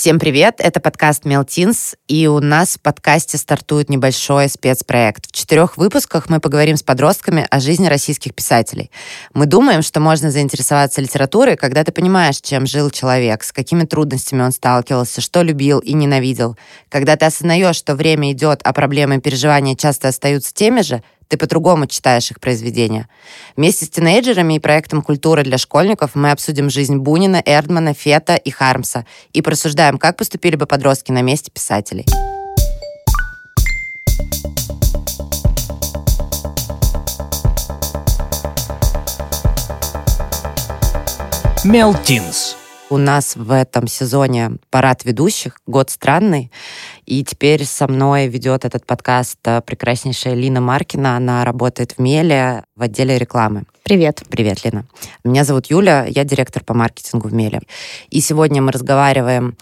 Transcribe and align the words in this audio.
Всем 0.00 0.18
привет, 0.18 0.54
это 0.60 0.80
подкаст 0.80 1.26
Мелтинс, 1.26 1.94
и 2.08 2.26
у 2.26 2.40
нас 2.40 2.76
в 2.76 2.80
подкасте 2.80 3.36
стартует 3.36 3.90
небольшой 3.90 4.48
спецпроект. 4.48 5.26
В 5.26 5.32
четырех 5.32 5.76
выпусках 5.76 6.30
мы 6.30 6.40
поговорим 6.40 6.78
с 6.78 6.82
подростками 6.82 7.46
о 7.50 7.60
жизни 7.60 7.86
российских 7.86 8.34
писателей. 8.34 8.90
Мы 9.34 9.44
думаем, 9.44 9.82
что 9.82 10.00
можно 10.00 10.30
заинтересоваться 10.30 11.02
литературой, 11.02 11.58
когда 11.58 11.84
ты 11.84 11.92
понимаешь, 11.92 12.40
чем 12.40 12.64
жил 12.64 12.88
человек, 12.88 13.44
с 13.44 13.52
какими 13.52 13.84
трудностями 13.84 14.40
он 14.40 14.52
сталкивался, 14.52 15.20
что 15.20 15.42
любил 15.42 15.80
и 15.80 15.92
ненавидел. 15.92 16.56
Когда 16.88 17.16
ты 17.16 17.26
осознаешь, 17.26 17.76
что 17.76 17.94
время 17.94 18.32
идет, 18.32 18.62
а 18.64 18.72
проблемы 18.72 19.16
и 19.16 19.20
переживания 19.20 19.76
часто 19.76 20.08
остаются 20.08 20.54
теми 20.54 20.80
же, 20.80 21.02
ты 21.30 21.36
по-другому 21.36 21.86
читаешь 21.86 22.30
их 22.32 22.40
произведения. 22.40 23.08
Вместе 23.56 23.86
с 23.86 23.88
тинейджерами 23.88 24.54
и 24.54 24.58
проектом 24.58 25.00
«Культура 25.00 25.44
для 25.44 25.58
школьников» 25.58 26.16
мы 26.16 26.32
обсудим 26.32 26.68
жизнь 26.68 26.96
Бунина, 26.96 27.40
Эрдмана, 27.46 27.94
Фета 27.94 28.34
и 28.34 28.50
Хармса 28.50 29.06
и 29.32 29.40
просуждаем, 29.40 29.96
как 29.98 30.16
поступили 30.16 30.56
бы 30.56 30.66
подростки 30.66 31.12
на 31.12 31.22
месте 31.22 31.52
писателей. 31.52 32.04
Мелтинс. 41.62 42.59
У 42.92 42.96
нас 42.96 43.36
в 43.36 43.52
этом 43.52 43.86
сезоне 43.86 44.56
парад 44.68 45.04
ведущих, 45.04 45.60
год 45.64 45.90
странный. 45.90 46.50
И 47.06 47.22
теперь 47.22 47.64
со 47.64 47.86
мной 47.86 48.26
ведет 48.26 48.64
этот 48.64 48.84
подкаст 48.84 49.38
э, 49.44 49.60
прекраснейшая 49.60 50.34
Лина 50.34 50.60
Маркина. 50.60 51.16
Она 51.16 51.44
работает 51.44 51.92
в 51.92 51.98
Меле 52.00 52.64
в 52.74 52.82
отделе 52.82 53.16
рекламы. 53.16 53.62
Привет. 53.84 54.24
Привет, 54.28 54.64
Лина. 54.64 54.86
Меня 55.22 55.44
зовут 55.44 55.66
Юля, 55.66 56.04
я 56.04 56.24
директор 56.24 56.64
по 56.64 56.74
маркетингу 56.74 57.28
в 57.28 57.32
Меле. 57.32 57.60
И 58.08 58.20
сегодня 58.20 58.60
мы 58.60 58.72
разговариваем 58.72 59.56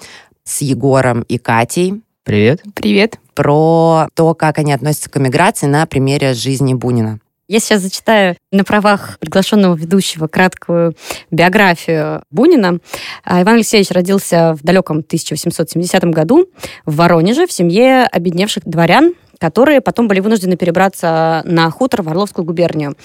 с 0.44 0.62
Егором 0.62 1.20
и 1.20 1.36
Катей. 1.36 2.00
Привет. 2.24 2.62
Привет. 2.74 3.18
Про 3.34 4.08
то, 4.14 4.34
как 4.34 4.56
они 4.56 4.72
относятся 4.72 5.10
к 5.10 5.18
эмиграции 5.18 5.66
на 5.66 5.84
примере 5.84 6.32
жизни 6.32 6.72
Бунина. 6.72 7.20
Я 7.50 7.60
сейчас 7.60 7.80
зачитаю 7.80 8.36
на 8.52 8.62
правах 8.62 9.16
приглашенного 9.20 9.74
ведущего 9.74 10.26
краткую 10.26 10.94
биографию 11.30 12.22
Бунина. 12.30 12.78
А, 13.24 13.42
Иван 13.42 13.54
Алексеевич 13.54 13.90
родился 13.90 14.54
в 14.54 14.62
далеком 14.62 14.98
1870 14.98 16.04
году 16.04 16.50
в 16.84 16.96
Воронеже 16.96 17.46
в 17.46 17.52
семье 17.52 18.04
обедневших 18.04 18.64
дворян, 18.66 19.14
которые 19.38 19.80
потом 19.80 20.08
были 20.08 20.20
вынуждены 20.20 20.56
перебраться 20.56 21.40
на 21.46 21.70
хутор 21.70 22.02
в 22.02 22.08
Орловскую 22.10 22.44
губернию. 22.44 22.96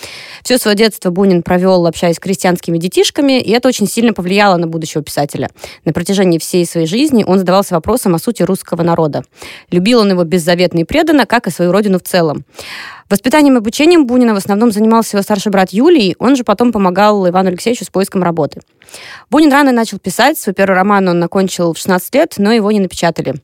Все 0.44 0.58
свое 0.58 0.76
детство 0.76 1.10
Бунин 1.10 1.42
провел, 1.42 1.86
общаясь 1.86 2.18
с 2.18 2.20
крестьянскими 2.20 2.78
детишками, 2.78 3.40
и 3.40 3.52
это 3.52 3.70
очень 3.70 3.88
сильно 3.88 4.12
повлияло 4.12 4.58
на 4.58 4.68
будущего 4.68 5.04
писателя. 5.04 5.52
На 5.86 5.94
протяжении 5.94 6.38
всей 6.38 6.66
своей 6.66 6.88
жизни 6.88 7.24
он 7.26 7.38
задавался 7.38 7.76
вопросом 7.76 8.16
о 8.16 8.20
сути 8.20 8.44
русского 8.44 8.84
народа. 8.84 9.24
Любил 9.72 10.00
он 10.00 10.10
его 10.10 10.26
беззаветно 10.26 10.80
и 10.80 10.84
преданно, 10.84 11.26
как 11.26 11.48
и 11.48 11.52
свою 11.52 11.72
родину 11.72 12.00
в 12.00 12.04
целом. 12.04 12.44
Воспитанием 13.10 13.56
и 13.56 13.58
обучением 13.58 14.06
Бунина 14.06 14.34
в 14.34 14.38
основном 14.38 14.72
занимался 14.72 15.18
его 15.18 15.24
старший 15.24 15.52
брат 15.52 15.72
Юлий, 15.72 16.16
он 16.20 16.36
же 16.36 16.44
потом 16.44 16.72
помогал 16.72 17.28
Ивану 17.28 17.50
Алексеевичу 17.50 17.86
с 17.86 17.90
поиском 17.90 18.24
работы. 18.24 18.62
Бунин 19.30 19.52
рано 19.52 19.72
начал 19.72 20.00
писать, 20.00 20.38
свой 20.38 20.54
первый 20.54 20.76
роман 20.76 21.08
он 21.08 21.24
окончил 21.24 21.74
в 21.74 21.78
16 21.78 22.16
лет, 22.16 22.36
но 22.38 22.52
его 22.52 22.72
не 22.72 22.80
напечатали. 22.80 23.36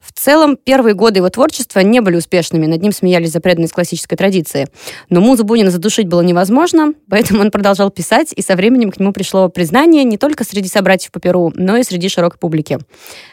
В 0.00 0.12
целом, 0.12 0.56
первые 0.56 0.94
годы 0.94 1.18
его 1.18 1.30
творчества 1.30 1.80
не 1.80 2.00
были 2.00 2.16
успешными, 2.16 2.66
над 2.66 2.82
ним 2.82 2.92
смеялись 2.92 3.32
за 3.32 3.40
преданность 3.40 3.72
классической 3.72 4.16
традиции. 4.16 4.68
Но 5.08 5.20
музу 5.20 5.44
Бунина 5.44 5.70
задушить 5.70 6.08
было 6.08 6.20
невозможно, 6.20 6.92
поэтому 7.08 7.40
он 7.40 7.50
продолжал 7.50 7.90
писать, 7.90 8.32
и 8.34 8.42
со 8.42 8.56
временем 8.56 8.90
к 8.90 8.98
нему 8.98 9.12
пришло 9.12 9.48
признание 9.48 10.04
не 10.04 10.18
только 10.18 10.44
среди 10.44 10.68
собратьев 10.68 11.12
по 11.12 11.20
Перу, 11.20 11.52
но 11.54 11.76
и 11.76 11.82
среди 11.82 12.08
широкой 12.08 12.38
публики. 12.38 12.78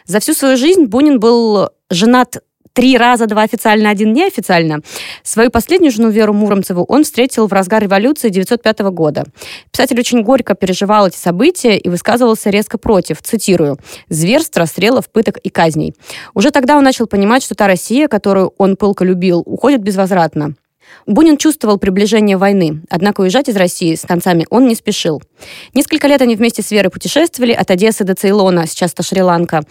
За 0.05 0.19
всю 0.19 0.33
свою 0.33 0.57
жизнь 0.57 0.85
Бунин 0.85 1.19
был 1.19 1.69
женат 1.89 2.37
три 2.75 2.97
раза, 2.97 3.25
два 3.25 3.43
официально, 3.43 3.89
один 3.89 4.13
неофициально. 4.13 4.81
Свою 5.23 5.49
последнюю 5.49 5.91
жену 5.91 6.09
Веру 6.09 6.33
Муромцеву 6.33 6.83
он 6.83 7.03
встретил 7.03 7.47
в 7.47 7.53
разгар 7.53 7.81
революции 7.81 8.27
1905 8.27 8.79
года. 8.91 9.23
Писатель 9.71 9.99
очень 9.99 10.21
горько 10.21 10.53
переживал 10.53 11.07
эти 11.07 11.15
события 11.15 11.77
и 11.77 11.89
высказывался 11.89 12.49
резко 12.49 12.77
против, 12.77 13.21
цитирую, 13.21 13.77
«зверств, 14.09 14.57
расстрелов, 14.57 15.09
пыток 15.09 15.37
и 15.37 15.49
казней». 15.49 15.95
Уже 16.33 16.51
тогда 16.51 16.77
он 16.77 16.83
начал 16.83 17.07
понимать, 17.07 17.43
что 17.43 17.55
та 17.55 17.67
Россия, 17.67 18.07
которую 18.07 18.53
он 18.57 18.75
пылко 18.75 19.05
любил, 19.05 19.41
уходит 19.45 19.81
безвозвратно. 19.81 20.55
Бунин 21.05 21.37
чувствовал 21.37 21.77
приближение 21.77 22.37
войны, 22.37 22.81
однако 22.89 23.21
уезжать 23.21 23.49
из 23.49 23.55
России 23.55 23.95
с 23.95 24.01
концами 24.01 24.45
он 24.49 24.67
не 24.67 24.75
спешил. 24.75 25.21
Несколько 25.73 26.07
лет 26.07 26.21
они 26.21 26.35
вместе 26.35 26.61
с 26.61 26.71
Верой 26.71 26.89
путешествовали 26.89 27.51
от 27.53 27.69
Одессы 27.69 28.03
до 28.03 28.15
Цейлона, 28.15 28.67
сейчас 28.67 28.93
это 28.93 29.03
Шри-Ланка. 29.03 29.63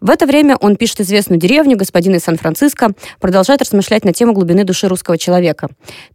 В 0.00 0.10
это 0.10 0.26
время 0.26 0.56
он 0.56 0.76
пишет 0.76 1.00
известную 1.00 1.40
деревню 1.40 1.76
«Господин 1.76 2.14
из 2.14 2.22
Сан-Франциско», 2.22 2.92
продолжает 3.20 3.62
размышлять 3.62 4.04
на 4.04 4.12
тему 4.12 4.32
глубины 4.32 4.64
души 4.64 4.88
русского 4.88 5.18
человека. 5.18 5.68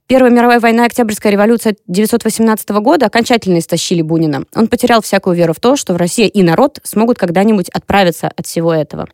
Первая 0.08 0.32
мировая 0.32 0.60
война 0.60 0.84
и 0.84 0.88
Октябрьская 0.88 1.32
революция 1.32 1.76
1918 1.88 2.70
года 2.82 3.06
окончательно 3.08 3.60
истощили 3.60 4.02
Бунина. 4.02 4.44
Он 4.56 4.68
потерял 4.68 5.02
всякую 5.02 5.36
веру 5.36 5.54
в 5.54 5.60
то, 5.60 5.76
что 5.76 5.94
в 5.94 5.98
России 5.98 6.28
и 6.28 6.44
народ 6.44 6.80
смогут 6.84 7.18
когда-нибудь 7.18 7.70
отправиться 7.70 8.32
от 8.36 8.46
всего 8.46 8.74
этого. 8.74 9.08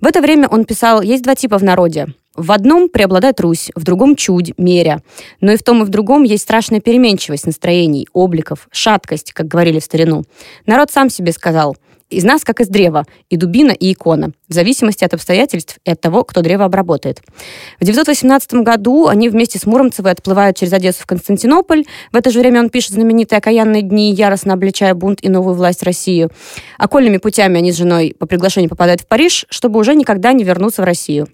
В 0.00 0.06
это 0.06 0.20
время 0.20 0.48
он 0.48 0.64
писал 0.64 1.02
«Есть 1.02 1.22
два 1.22 1.34
типа 1.34 1.58
в 1.58 1.64
народе. 1.64 2.08
В 2.34 2.50
одном 2.52 2.88
преобладает 2.88 3.40
Русь, 3.40 3.70
в 3.74 3.84
другом 3.84 4.16
чудь, 4.16 4.54
меря. 4.58 5.02
Но 5.40 5.52
и 5.52 5.56
в 5.56 5.62
том, 5.62 5.82
и 5.82 5.84
в 5.84 5.88
другом 5.88 6.24
есть 6.24 6.42
страшная 6.42 6.80
переменчивость 6.80 7.46
настроений, 7.46 8.08
обликов, 8.12 8.68
шаткость, 8.72 9.32
как 9.32 9.46
говорили 9.46 9.78
в 9.78 9.84
старину. 9.84 10.24
Народ 10.66 10.90
сам 10.90 11.10
себе 11.10 11.32
сказал– 11.32 11.76
из 12.10 12.22
нас, 12.22 12.44
как 12.44 12.60
из 12.60 12.68
древа, 12.68 13.06
и 13.28 13.36
дубина, 13.36 13.72
и 13.72 13.92
икона, 13.92 14.32
в 14.48 14.54
зависимости 14.54 15.04
от 15.04 15.14
обстоятельств 15.14 15.78
и 15.84 15.90
от 15.90 16.00
того, 16.00 16.24
кто 16.24 16.42
древо 16.42 16.64
обработает. 16.64 17.20
В 17.80 17.84
918 17.84 18.54
году 18.54 19.06
они 19.06 19.28
вместе 19.28 19.58
с 19.58 19.66
Муромцевой 19.66 20.12
отплывают 20.12 20.56
через 20.56 20.72
Одессу 20.72 21.02
в 21.02 21.06
Константинополь. 21.06 21.84
В 22.12 22.16
это 22.16 22.30
же 22.30 22.40
время 22.40 22.60
он 22.60 22.70
пишет 22.70 22.92
знаменитые 22.92 23.38
«Окаянные 23.38 23.82
дни», 23.82 24.12
яростно 24.12 24.52
обличая 24.52 24.94
бунт 24.94 25.20
и 25.22 25.28
новую 25.28 25.54
власть 25.54 25.82
России. 25.82 26.28
Окольными 26.78 27.16
путями 27.16 27.58
они 27.58 27.72
с 27.72 27.76
женой 27.76 28.14
по 28.18 28.26
приглашению 28.26 28.68
попадают 28.68 29.00
в 29.00 29.06
Париж, 29.06 29.46
чтобы 29.48 29.80
уже 29.80 29.94
никогда 29.94 30.32
не 30.32 30.44
вернуться 30.44 30.82
в 30.82 30.84
Россию. 30.84 31.28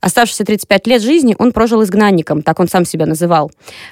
Оставшиеся 0.00 0.44
35 0.44 0.86
лет 0.86 1.02
жизни 1.02 1.36
он 1.38 1.52
прожил 1.52 1.82
изгнанником, 1.82 2.42
так 2.42 2.60
он 2.60 2.68
сам 2.68 2.84
себя 2.84 3.06
называл, 3.06 3.50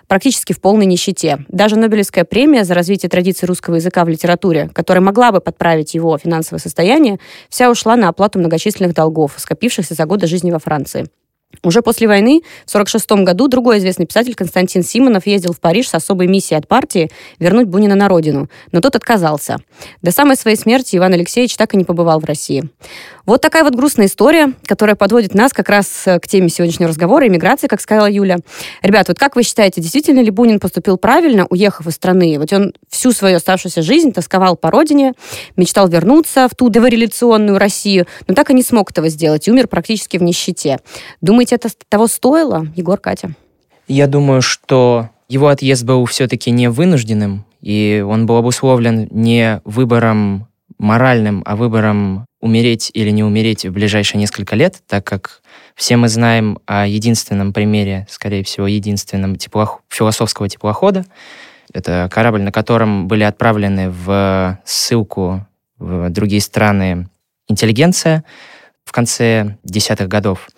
практически 0.09 0.53
в 0.53 0.60
полной 0.60 0.87
нищете. 0.87 1.44
Даже 1.49 1.77
Нобелевская 1.77 2.25
премия 2.25 2.65
за 2.65 2.75
развитие 2.75 3.10
традиции 3.10 3.47
русского 3.47 3.77
языка 3.77 4.04
в 4.04 4.09
литературе, 4.09 4.71
которая 4.72 5.03
могла 5.03 5.31
бы 5.33 5.41
подправить 5.41 5.94
его 5.94 6.16
финансовое 6.16 6.60
состояние, 6.60 7.19
вся 7.49 7.71
ушла 7.71 7.97
на 7.97 8.09
оплату 8.09 8.39
многочисленных 8.39 8.62
долгов, 8.95 9.34
скопившихся 9.37 9.95
за 9.95 10.05
годы 10.06 10.27
жизни 10.27 10.50
во 10.50 10.59
Франции. 10.59 11.09
Уже 11.63 11.83
после 11.83 12.09
войны, 12.09 12.43
в 12.67 12.75
1946 12.75 13.25
году, 13.25 13.49
другой 13.49 13.79
известный 13.79 14.07
писатель 14.07 14.35
Константин 14.35 14.83
Симонов 14.83 15.27
ездил 15.27 15.53
в 15.53 15.61
Париж 15.61 15.89
с 15.89 15.95
особой 15.95 16.27
миссией 16.27 16.59
от 16.59 16.67
партии 16.67 17.11
вернуть 17.39 17.69
Бунина 17.69 17.95
на 17.95 18.09
родину, 18.09 18.49
но 18.73 18.81
тот 18.81 18.97
отказался. 18.97 19.59
До 20.03 20.11
самой 20.11 20.37
своей 20.37 20.57
смерти 20.57 20.97
Иван 20.97 21.13
Алексеевич 21.13 21.57
так 21.57 21.75
и 21.75 21.77
не 21.77 21.85
побывал 21.85 22.21
в 22.21 22.25
России. 22.25 22.69
Вот 23.25 23.41
такая 23.41 23.63
вот 23.63 23.77
грустная 23.77 24.07
история, 24.07 24.53
которая 24.67 24.97
подводит 24.97 25.35
нас 25.35 25.53
как 25.53 25.69
раз 25.69 26.07
э, 26.07 26.19
к 26.19 26.27
теме 26.27 26.49
сегодняшнего 26.49 26.89
разговора, 26.89 27.29
иммиграции, 27.29 27.69
как 27.69 27.81
сказала 27.81 28.11
Юля. 28.11 28.39
Ребят, 28.83 29.07
вот 29.07 29.19
как 29.19 29.37
вы 29.37 29.45
считаете, 29.45 29.81
действительно 29.81 30.21
ли 30.21 30.31
Бунин 30.31 30.59
поступил 30.59 30.97
правильно, 30.97 31.47
уехав 31.49 31.87
из 31.87 31.95
страны? 31.95 32.37
Вот 32.39 32.53
он 32.53 32.75
всю 32.89 33.13
свою 33.13 33.37
оставшуюся 33.37 33.81
жизнь 33.81 34.13
тосковал 34.13 34.57
по 34.57 34.73
родине, 34.73 35.13
мечтал 35.57 35.87
вернуться 35.87 36.49
в 36.49 36.57
ту 36.57 36.69
дореволюционную 36.69 37.59
Россию, 37.59 38.07
но 38.27 38.34
так 38.34 38.51
и 38.51 38.55
не 38.55 38.63
смог 38.65 38.91
этого 38.91 39.09
сделать 39.09 39.47
и 39.47 39.53
умер 39.53 39.69
практически 39.69 40.17
в 40.17 40.23
нищете. 40.25 40.79
Думаете, 41.42 41.56
это 41.56 41.70
того 41.88 42.06
стоило, 42.06 42.69
Егор, 42.76 43.00
Катя? 43.00 43.34
Я 43.88 44.06
думаю, 44.06 44.42
что 44.42 45.10
его 45.28 45.48
отъезд 45.48 45.82
был 45.82 46.04
все-таки 46.04 46.53
не 46.53 46.70
вынужденным, 46.70 47.44
и 47.60 48.04
он 48.06 48.26
был 48.26 48.36
обусловлен 48.36 49.08
не 49.10 49.60
выбором 49.64 50.47
моральным, 50.78 51.42
а 51.44 51.56
выбором 51.56 52.26
умереть 52.41 52.92
или 52.94 53.10
не 53.10 53.25
умереть 53.25 53.66
в 53.66 53.72
ближайшие 53.72 54.20
несколько 54.20 54.54
лет, 54.54 54.83
так 54.86 55.04
как 55.04 55.42
все 55.74 55.97
мы 55.97 56.06
знаем 56.06 56.60
о 56.66 56.86
единственном 56.86 57.53
примере, 57.53 58.06
скорее 58.09 58.45
всего, 58.45 58.68
единственном 58.68 59.34
теплох... 59.34 59.80
философского 59.88 60.48
теплохода. 60.48 61.04
Это 61.72 62.09
корабль, 62.09 62.42
на 62.42 62.53
котором 62.53 63.09
были 63.09 63.24
отправлены 63.24 63.91
в 63.91 64.60
ссылку 64.65 65.45
в 65.80 66.09
другие 66.10 66.41
страны 66.41 67.09
интеллигенция 67.48 68.22
в 68.84 68.92
конце 68.92 69.56
десятых 69.65 70.06
годов. 70.06 70.48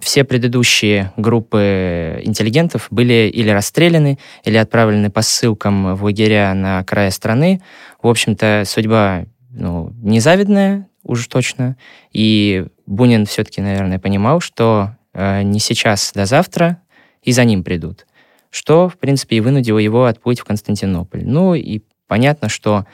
Все 0.00 0.24
предыдущие 0.24 1.12
группы 1.16 2.20
интеллигентов 2.24 2.86
были 2.90 3.30
или 3.32 3.50
расстреляны, 3.50 4.18
или 4.44 4.56
отправлены 4.56 5.10
по 5.10 5.22
ссылкам 5.22 5.94
в 5.96 6.04
лагеря 6.04 6.54
на 6.54 6.84
крае 6.84 7.10
страны. 7.10 7.60
В 8.02 8.08
общем-то, 8.08 8.62
судьба 8.66 9.24
ну, 9.50 9.92
незавидная, 10.02 10.88
уж 11.02 11.26
точно. 11.26 11.76
И 12.12 12.66
Бунин 12.86 13.26
все-таки, 13.26 13.60
наверное, 13.60 13.98
понимал, 13.98 14.40
что 14.40 14.96
э, 15.14 15.42
не 15.42 15.58
сейчас, 15.58 16.12
до 16.14 16.26
завтра 16.26 16.80
и 17.22 17.32
за 17.32 17.44
ним 17.44 17.64
придут. 17.64 18.06
Что, 18.50 18.88
в 18.88 18.96
принципе, 18.98 19.36
и 19.36 19.40
вынудило 19.40 19.78
его 19.78 20.04
отплыть 20.04 20.40
в 20.40 20.44
Константинополь. 20.44 21.24
Ну 21.24 21.54
и 21.54 21.80
понятно, 22.06 22.48
что 22.48 22.86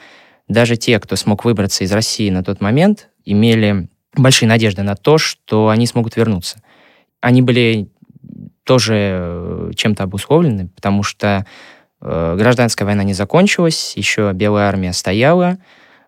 даже 0.47 0.75
те, 0.75 0.99
кто 0.99 1.15
смог 1.15 1.45
выбраться 1.45 1.83
из 1.83 1.91
России 1.91 2.29
на 2.29 2.43
тот 2.43 2.61
момент, 2.61 3.09
имели 3.25 3.87
большие 4.15 4.49
надежды 4.49 4.83
на 4.83 4.95
то, 4.95 5.17
что 5.17 5.69
они 5.69 5.87
смогут 5.87 6.15
вернуться. 6.15 6.61
Они 7.25 7.41
были 7.41 7.89
тоже 8.65 8.93
э, 8.95 9.71
чем-то 9.75 10.03
обусловлены, 10.03 10.67
потому 10.75 11.01
что 11.01 11.47
э, 11.99 12.35
гражданская 12.37 12.85
война 12.85 13.01
не 13.01 13.13
закончилась, 13.13 13.93
еще 13.95 14.31
Белая 14.31 14.67
армия 14.67 14.93
стояла, 14.93 15.57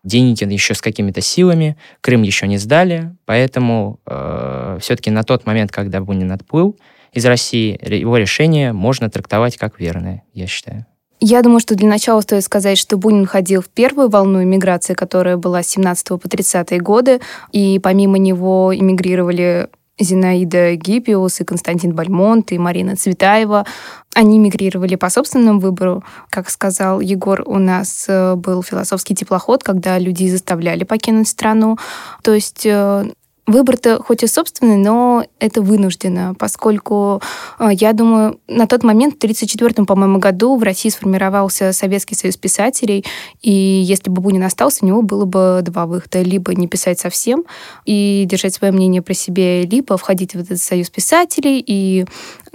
Деникин 0.04 0.50
еще 0.50 0.76
с 0.76 0.82
какими-то 0.82 1.22
силами, 1.22 1.76
Крым 2.02 2.22
еще 2.22 2.48
не 2.48 2.60
сдали, 2.60 3.16
поэтому 3.26 4.00
э, 4.06 4.78
все-таки 4.80 5.10
на 5.10 5.24
тот 5.24 5.48
момент, 5.48 5.72
когда 5.72 6.02
Бунин 6.02 6.32
отплыл 6.32 6.78
из 7.14 7.26
России, 7.26 7.80
его 7.82 8.18
решение 8.18 8.72
можно 8.72 9.10
трактовать 9.10 9.58
как 9.58 9.80
верное, 9.80 10.22
я 10.34 10.46
считаю. 10.46 10.86
Я 11.20 11.42
думаю, 11.42 11.62
что 11.62 11.74
для 11.74 11.90
начала 11.90 12.22
стоит 12.22 12.44
сказать, 12.44 12.78
что 12.78 12.96
Бунин 12.96 13.26
ходил 13.26 13.64
в 13.64 13.70
первую 13.70 14.08
волну 14.08 14.44
иммиграции, 14.44 14.94
которая 14.94 15.36
была 15.36 15.64
с 15.64 15.70
17 15.70 16.10
по 16.10 16.30
30 16.30 16.80
годы, 16.84 17.22
и 17.52 17.80
помимо 17.80 18.20
него 18.20 18.72
эмигрировали 18.72 19.68
Зинаида 20.00 20.76
Гиппиус 20.76 21.42
и 21.42 21.44
Константин 21.44 21.94
Бальмонт 21.94 22.52
и 22.52 22.58
Марина 22.58 22.96
Цветаева. 22.96 23.66
Они 24.14 24.40
мигрировали 24.40 24.96
по 24.96 25.10
собственному 25.10 25.60
выбору. 25.60 26.04
Как 26.30 26.50
сказал 26.50 27.00
Егор, 27.00 27.44
у 27.46 27.58
нас 27.58 28.06
э, 28.08 28.36
был 28.36 28.64
философский 28.64 29.16
теплоход, 29.16 29.64
когда 29.64 30.00
людей 30.00 30.30
заставляли 30.30 30.84
покинуть 30.84 31.28
страну. 31.28 31.78
То 32.24 32.34
есть 32.34 32.66
э, 32.66 33.12
Выбор-то 33.48 34.04
хоть 34.04 34.24
и 34.24 34.28
собственный, 34.28 34.76
но 34.76 35.26
это 35.40 35.62
вынуждено, 35.62 36.36
поскольку, 36.38 37.22
э, 37.60 37.70
я 37.72 37.94
думаю, 37.94 38.42
на 38.50 38.68
тот 38.68 38.84
момент, 38.84 39.14
в 39.14 39.18
1934, 39.18 39.86
по-моему, 39.86 40.20
году 40.20 40.58
в 40.58 40.64
России 40.64 40.90
сформировался 40.90 41.72
Советский 41.72 42.16
союз 42.16 42.36
писателей, 42.36 43.06
и 43.42 43.52
если 43.52 44.10
бы 44.10 44.22
Бунин 44.22 44.44
остался, 44.44 44.84
у 44.84 44.88
него 44.88 45.02
было 45.02 45.24
бы 45.24 45.62
два 45.64 45.86
выхода. 45.86 46.22
Либо 46.22 46.54
не 46.56 46.68
писать 46.68 47.00
совсем 47.00 47.46
и 47.86 48.26
держать 48.30 48.54
свое 48.54 48.74
мнение 48.74 49.02
про 49.02 49.14
себя, 49.14 49.62
либо 49.62 49.96
входить 49.96 50.36
в 50.36 50.40
этот 50.40 50.60
союз 50.60 50.90
писателей. 50.90 51.64
И, 51.66 52.06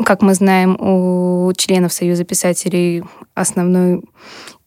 как 0.04 0.20
мы 0.20 0.34
знаем, 0.34 0.76
у 0.78 1.52
членов 1.56 1.94
Союза 1.94 2.24
писателей 2.24 3.02
основной 3.34 4.02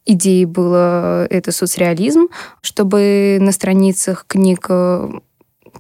идеей 0.08 0.46
было 0.46 1.26
это 1.26 1.52
соцреализм, 1.52 2.30
чтобы 2.62 3.38
на 3.40 3.52
страницах 3.52 4.26
книг 4.28 4.66
э, 4.70 5.10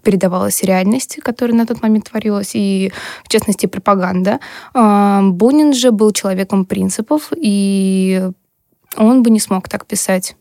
передавалась 0.05 0.63
реальность, 0.63 1.17
которая 1.23 1.57
на 1.57 1.65
тот 1.65 1.81
момент 1.81 2.09
творилась, 2.09 2.51
и, 2.53 2.93
в 3.23 3.27
частности, 3.27 3.65
пропаганда. 3.65 4.39
А, 4.73 5.21
Бунин 5.23 5.73
же 5.73 5.91
был 5.91 6.11
человеком 6.11 6.65
принципов, 6.65 7.33
и 7.35 8.29
он 8.95 9.23
бы 9.23 9.29
не 9.31 9.39
смог 9.39 9.67
так 9.67 9.85
писать. 9.85 10.35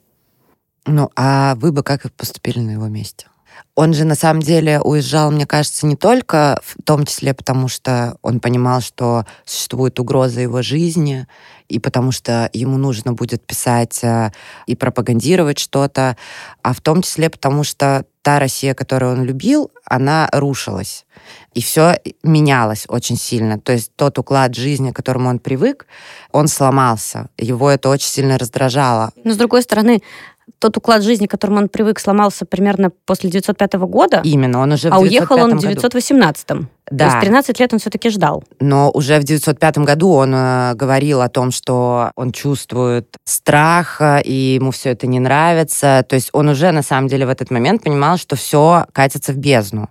Ну, 0.87 1.11
а 1.17 1.55
вы 1.57 1.73
бы 1.73 1.83
как 1.83 2.13
поступили 2.13 2.61
на 2.61 2.73
его 2.73 2.89
месте? 2.89 3.27
Он 3.75 3.95
же 3.95 4.05
на 4.05 4.15
самом 4.15 4.43
деле 4.43 4.81
уезжал, 4.81 5.31
мне 5.31 5.47
кажется, 5.47 5.87
не 5.87 5.97
только 5.97 6.61
в 6.63 6.77
том 6.85 7.07
числе 7.07 7.35
потому, 7.35 7.69
что 7.69 8.17
он 8.23 8.41
понимал, 8.41 8.81
что 8.81 9.25
существует 9.45 9.99
угроза 9.99 10.41
его 10.41 10.63
жизни, 10.63 11.27
и 11.69 11.79
потому 11.79 12.13
что 12.13 12.51
ему 12.53 12.77
нужно 12.77 13.13
будет 13.13 13.47
писать 13.47 14.01
э, 14.03 14.31
и 14.67 14.77
пропагандировать 14.77 15.59
что-то, 15.59 16.17
а 16.63 16.73
в 16.73 16.81
том 16.81 17.03
числе 17.03 17.31
потому, 17.31 17.65
что 17.65 18.05
та 18.23 18.39
Россия, 18.39 18.75
которую 18.75 19.13
он 19.13 19.25
любил, 19.25 19.71
она 19.85 20.29
рушилась. 20.33 21.05
И 21.53 21.61
все 21.61 22.01
менялось 22.23 22.87
очень 22.89 23.17
сильно. 23.17 23.61
То 23.61 23.73
есть 23.73 23.93
тот 23.97 24.19
уклад 24.19 24.55
жизни, 24.55 24.91
к 24.91 24.97
которому 24.97 25.29
он 25.29 25.39
привык, 25.39 25.87
он 26.33 26.49
сломался. 26.49 27.29
Его 27.39 27.71
это 27.71 27.91
очень 27.91 28.09
сильно 28.09 28.39
раздражало. 28.39 29.13
Но 29.25 29.33
с 29.33 29.37
другой 29.37 29.63
стороны, 29.63 30.03
тот 30.59 30.77
уклад 30.77 31.03
жизни, 31.03 31.27
к 31.27 31.31
которому 31.31 31.59
он 31.59 31.69
привык, 31.69 31.99
сломался 31.99 32.45
примерно 32.45 32.91
после 32.91 33.31
905 33.31 33.75
года. 33.75 34.21
Именно, 34.25 34.61
он 34.61 34.73
уже 34.73 34.91
в 34.91 34.95
А 34.95 34.99
уехал 34.99 35.37
он 35.39 35.59
в 35.59 35.61
918. 35.61 36.47
Да. 36.47 36.65
То 36.91 37.05
есть 37.05 37.21
13 37.21 37.61
лет 37.61 37.73
он 37.73 37.79
все-таки 37.79 38.11
ждал. 38.11 38.45
Но 38.61 38.91
уже 38.91 39.19
в 39.19 39.25
905 39.25 39.79
году 39.79 40.11
он 40.11 40.35
э, 40.35 40.75
говорил 40.75 41.23
о 41.23 41.29
том, 41.29 41.51
что 41.51 42.11
он 42.15 42.33
чувствует 42.33 43.17
страх, 43.25 44.01
э, 44.01 44.23
и 44.23 44.55
ему 44.55 44.71
все 44.71 44.91
это 44.91 45.07
не 45.07 45.19
нравится. 45.19 46.05
То 46.09 46.15
есть 46.15 46.31
он 46.33 46.49
уже 46.49 46.73
на 46.73 46.83
самом 46.83 47.09
деле 47.09 47.27
в 47.27 47.31
этот 47.31 47.51
момент 47.51 47.83
понимал, 47.83 48.19
что 48.19 48.37
все 48.37 48.87
катится 48.93 49.33
в 49.33 49.37
бездну. 49.37 49.89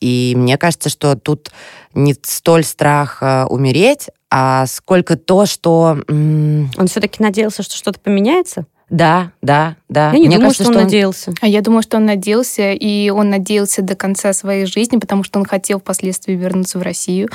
И 0.00 0.34
мне 0.36 0.58
кажется, 0.58 0.90
что 0.90 1.16
тут 1.16 1.50
не 1.94 2.14
столь 2.22 2.64
страх 2.64 3.22
э, 3.22 3.44
умереть, 3.44 4.08
а 4.30 4.66
сколько 4.66 5.16
то, 5.16 5.46
что... 5.46 5.98
Он 6.08 6.86
все-таки 6.86 7.22
надеялся, 7.22 7.62
что 7.62 7.76
что-то 7.76 8.00
поменяется? 8.00 8.66
Да, 8.88 9.32
да, 9.42 9.76
да. 9.88 10.12
Я 10.12 10.18
не 10.18 10.28
Мне 10.28 10.36
думаю, 10.36 10.42
кажется, 10.42 10.62
что, 10.62 10.72
он, 10.72 10.78
он 10.78 10.84
надеялся. 10.84 11.34
А 11.40 11.48
я 11.48 11.60
думаю, 11.60 11.82
что 11.82 11.96
он 11.96 12.06
надеялся, 12.06 12.72
и 12.72 13.10
он 13.10 13.30
надеялся 13.30 13.82
до 13.82 13.96
конца 13.96 14.32
своей 14.32 14.66
жизни, 14.66 14.98
потому 14.98 15.24
что 15.24 15.40
он 15.40 15.44
хотел 15.44 15.80
впоследствии 15.80 16.34
вернуться 16.34 16.78
в 16.78 16.82
Россию. 16.82 17.28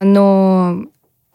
Но 0.00 0.86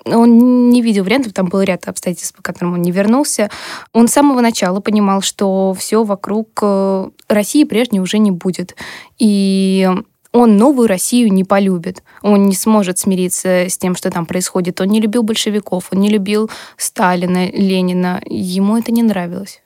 он 0.05 0.69
не 0.69 0.81
видел 0.81 1.03
вариантов, 1.03 1.33
там 1.33 1.47
был 1.47 1.61
ряд 1.61 1.87
обстоятельств, 1.87 2.35
по 2.35 2.43
которым 2.43 2.73
он 2.73 2.81
не 2.81 2.91
вернулся. 2.91 3.49
Он 3.93 4.07
с 4.07 4.11
самого 4.11 4.41
начала 4.41 4.81
понимал, 4.81 5.21
что 5.21 5.73
все 5.73 6.03
вокруг 6.03 6.59
э, 6.61 7.09
России 7.29 7.63
прежней 7.63 8.01
уже 8.01 8.17
не 8.17 8.31
будет. 8.31 8.75
И 9.17 9.89
он 10.33 10.57
новую 10.57 10.87
Россию 10.87 11.31
не 11.31 11.43
полюбит. 11.43 12.03
Он 12.23 12.47
не 12.47 12.55
сможет 12.55 12.97
смириться 12.97 13.69
с 13.69 13.77
тем, 13.77 13.95
что 13.95 14.09
там 14.09 14.25
происходит. 14.25 14.81
Он 14.81 14.87
не 14.87 14.99
любил 14.99 15.23
большевиков, 15.23 15.89
он 15.91 15.99
не 15.99 16.09
любил 16.09 16.49
Сталина, 16.75 17.49
Ленина. 17.49 18.21
Ему 18.25 18.77
это 18.77 18.91
не 18.91 19.03
нравилось. 19.03 19.61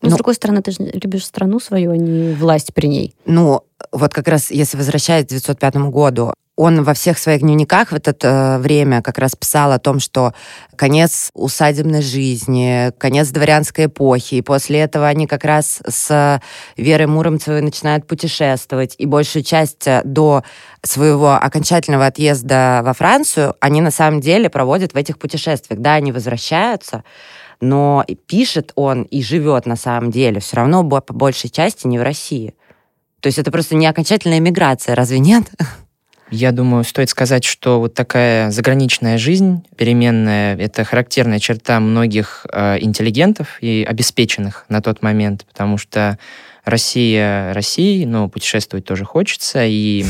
Но, 0.00 0.10
Но 0.10 0.14
с 0.14 0.14
другой 0.18 0.34
стороны, 0.34 0.62
ты 0.62 0.70
же 0.70 0.82
любишь 0.82 1.24
страну 1.24 1.58
свою, 1.58 1.90
а 1.92 1.96
не 1.96 2.34
власть 2.34 2.72
при 2.72 2.86
ней. 2.86 3.14
Ну, 3.24 3.62
вот 3.90 4.12
как 4.12 4.28
раз, 4.28 4.50
если 4.50 4.76
возвращаясь 4.76 5.24
к 5.24 5.28
1905 5.28 5.90
году, 5.90 6.32
он 6.58 6.82
во 6.82 6.92
всех 6.92 7.18
своих 7.18 7.42
дневниках 7.42 7.92
в 7.92 7.94
это 7.94 8.18
э, 8.20 8.58
время 8.58 9.00
как 9.00 9.18
раз 9.18 9.36
писал 9.36 9.70
о 9.70 9.78
том, 9.78 10.00
что 10.00 10.34
конец 10.74 11.30
усадебной 11.32 12.02
жизни, 12.02 12.90
конец 12.98 13.28
дворянской 13.28 13.84
эпохи, 13.84 14.34
и 14.34 14.42
после 14.42 14.80
этого 14.80 15.06
они 15.06 15.28
как 15.28 15.44
раз 15.44 15.80
с 15.86 16.42
Верой 16.76 17.06
Муромцевой 17.06 17.62
начинают 17.62 18.08
путешествовать, 18.08 18.96
и 18.98 19.06
большую 19.06 19.44
часть 19.44 19.86
э, 19.86 20.02
до 20.04 20.42
своего 20.82 21.34
окончательного 21.34 22.06
отъезда 22.06 22.80
во 22.82 22.92
Францию 22.92 23.54
они 23.60 23.80
на 23.80 23.92
самом 23.92 24.20
деле 24.20 24.50
проводят 24.50 24.94
в 24.94 24.96
этих 24.96 25.16
путешествиях. 25.20 25.80
Да, 25.80 25.94
они 25.94 26.10
возвращаются, 26.10 27.04
но 27.60 28.04
пишет 28.26 28.72
он 28.74 29.04
и 29.04 29.22
живет 29.22 29.64
на 29.66 29.76
самом 29.76 30.10
деле 30.10 30.40
все 30.40 30.56
равно 30.56 30.82
по 30.82 31.14
большей 31.14 31.50
части 31.50 31.86
не 31.86 32.00
в 32.00 32.02
России. 32.02 32.56
То 33.20 33.28
есть 33.28 33.38
это 33.38 33.52
просто 33.52 33.76
не 33.76 33.86
окончательная 33.86 34.40
миграция, 34.40 34.96
разве 34.96 35.20
нет? 35.20 35.44
Я 36.30 36.52
думаю, 36.52 36.84
стоит 36.84 37.08
сказать, 37.08 37.44
что 37.44 37.80
вот 37.80 37.94
такая 37.94 38.50
заграничная 38.50 39.18
жизнь 39.18 39.64
переменная— 39.76 40.56
это 40.58 40.84
характерная 40.84 41.38
черта 41.38 41.80
многих 41.80 42.46
э, 42.52 42.78
интеллигентов 42.80 43.58
и 43.60 43.86
обеспеченных 43.88 44.66
на 44.68 44.82
тот 44.82 45.02
момент, 45.02 45.46
потому 45.46 45.78
что 45.78 46.18
Россия 46.68 47.54
России, 47.54 48.04
но 48.04 48.28
путешествовать 48.28 48.84
тоже 48.84 49.04
хочется, 49.04 49.64
и, 49.64 50.04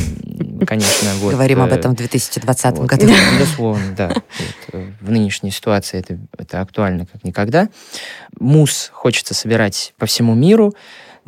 конечно, 0.66 1.10
вот... 1.20 1.32
Говорим 1.32 1.62
об 1.62 1.72
э, 1.72 1.76
этом 1.76 1.94
в 1.94 1.96
2020 1.98 2.78
вот, 2.78 2.86
году. 2.86 3.06
Безусловно, 3.38 3.94
да. 3.96 4.08
Вот, 4.08 4.24
э, 4.72 4.90
в 5.00 5.10
нынешней 5.10 5.52
ситуации 5.52 6.00
это, 6.00 6.18
это 6.36 6.60
актуально 6.60 7.06
как 7.06 7.22
никогда. 7.22 7.68
Мус 8.40 8.90
хочется 8.92 9.34
собирать 9.34 9.94
по 9.98 10.06
всему 10.06 10.34
миру, 10.34 10.74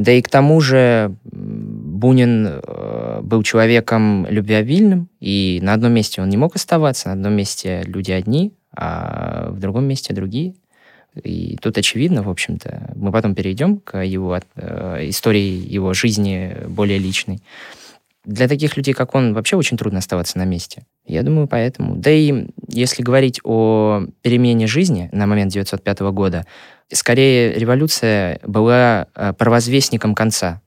да 0.01 0.13
и 0.13 0.23
к 0.23 0.31
тому 0.31 0.63
же 0.63 1.15
Бунин 1.25 2.47
э, 2.47 3.21
был 3.23 3.43
человеком 3.43 4.27
любвеобильным, 4.31 5.11
и 5.21 5.61
на 5.63 5.75
одном 5.75 5.93
месте 5.93 6.23
он 6.23 6.31
не 6.31 6.39
мог 6.39 6.57
оставаться, 6.57 7.09
на 7.09 7.13
одном 7.13 7.35
месте 7.35 7.83
люди 7.85 8.11
одни, 8.11 8.55
а 8.75 9.51
в 9.51 9.59
другом 9.59 9.85
месте 9.85 10.15
другие. 10.15 10.55
И 11.23 11.59
тут 11.61 11.77
очевидно, 11.77 12.23
в 12.23 12.31
общем-то, 12.31 12.93
мы 12.97 13.13
потом 13.13 13.35
перейдем 13.35 13.77
к 13.77 14.03
его 14.03 14.41
э, 14.57 15.09
истории 15.11 15.71
его 15.71 15.93
жизни 15.93 16.57
более 16.67 16.99
личной. 16.99 17.43
Для 18.25 18.49
таких 18.49 18.79
людей, 18.79 18.95
как 18.95 19.15
он, 19.15 19.35
вообще 19.35 19.57
очень 19.57 19.77
трудно 19.77 19.99
оставаться 19.99 20.39
на 20.39 20.47
месте. 20.47 20.87
Я 21.05 21.23
думаю, 21.23 21.47
поэтому. 21.47 21.97
Да 21.97 22.11
и 22.11 22.47
если 22.69 23.03
говорить 23.03 23.41
о 23.45 24.07
перемене 24.23 24.67
жизни 24.67 25.11
на 25.13 25.27
момент 25.27 25.53
1905 25.53 26.01
года, 26.13 26.47
скорее 26.93 27.53
революция 27.55 28.41
была 28.45 29.07
э, 29.15 29.33
провозвестником 29.33 30.15
конца. 30.15 30.61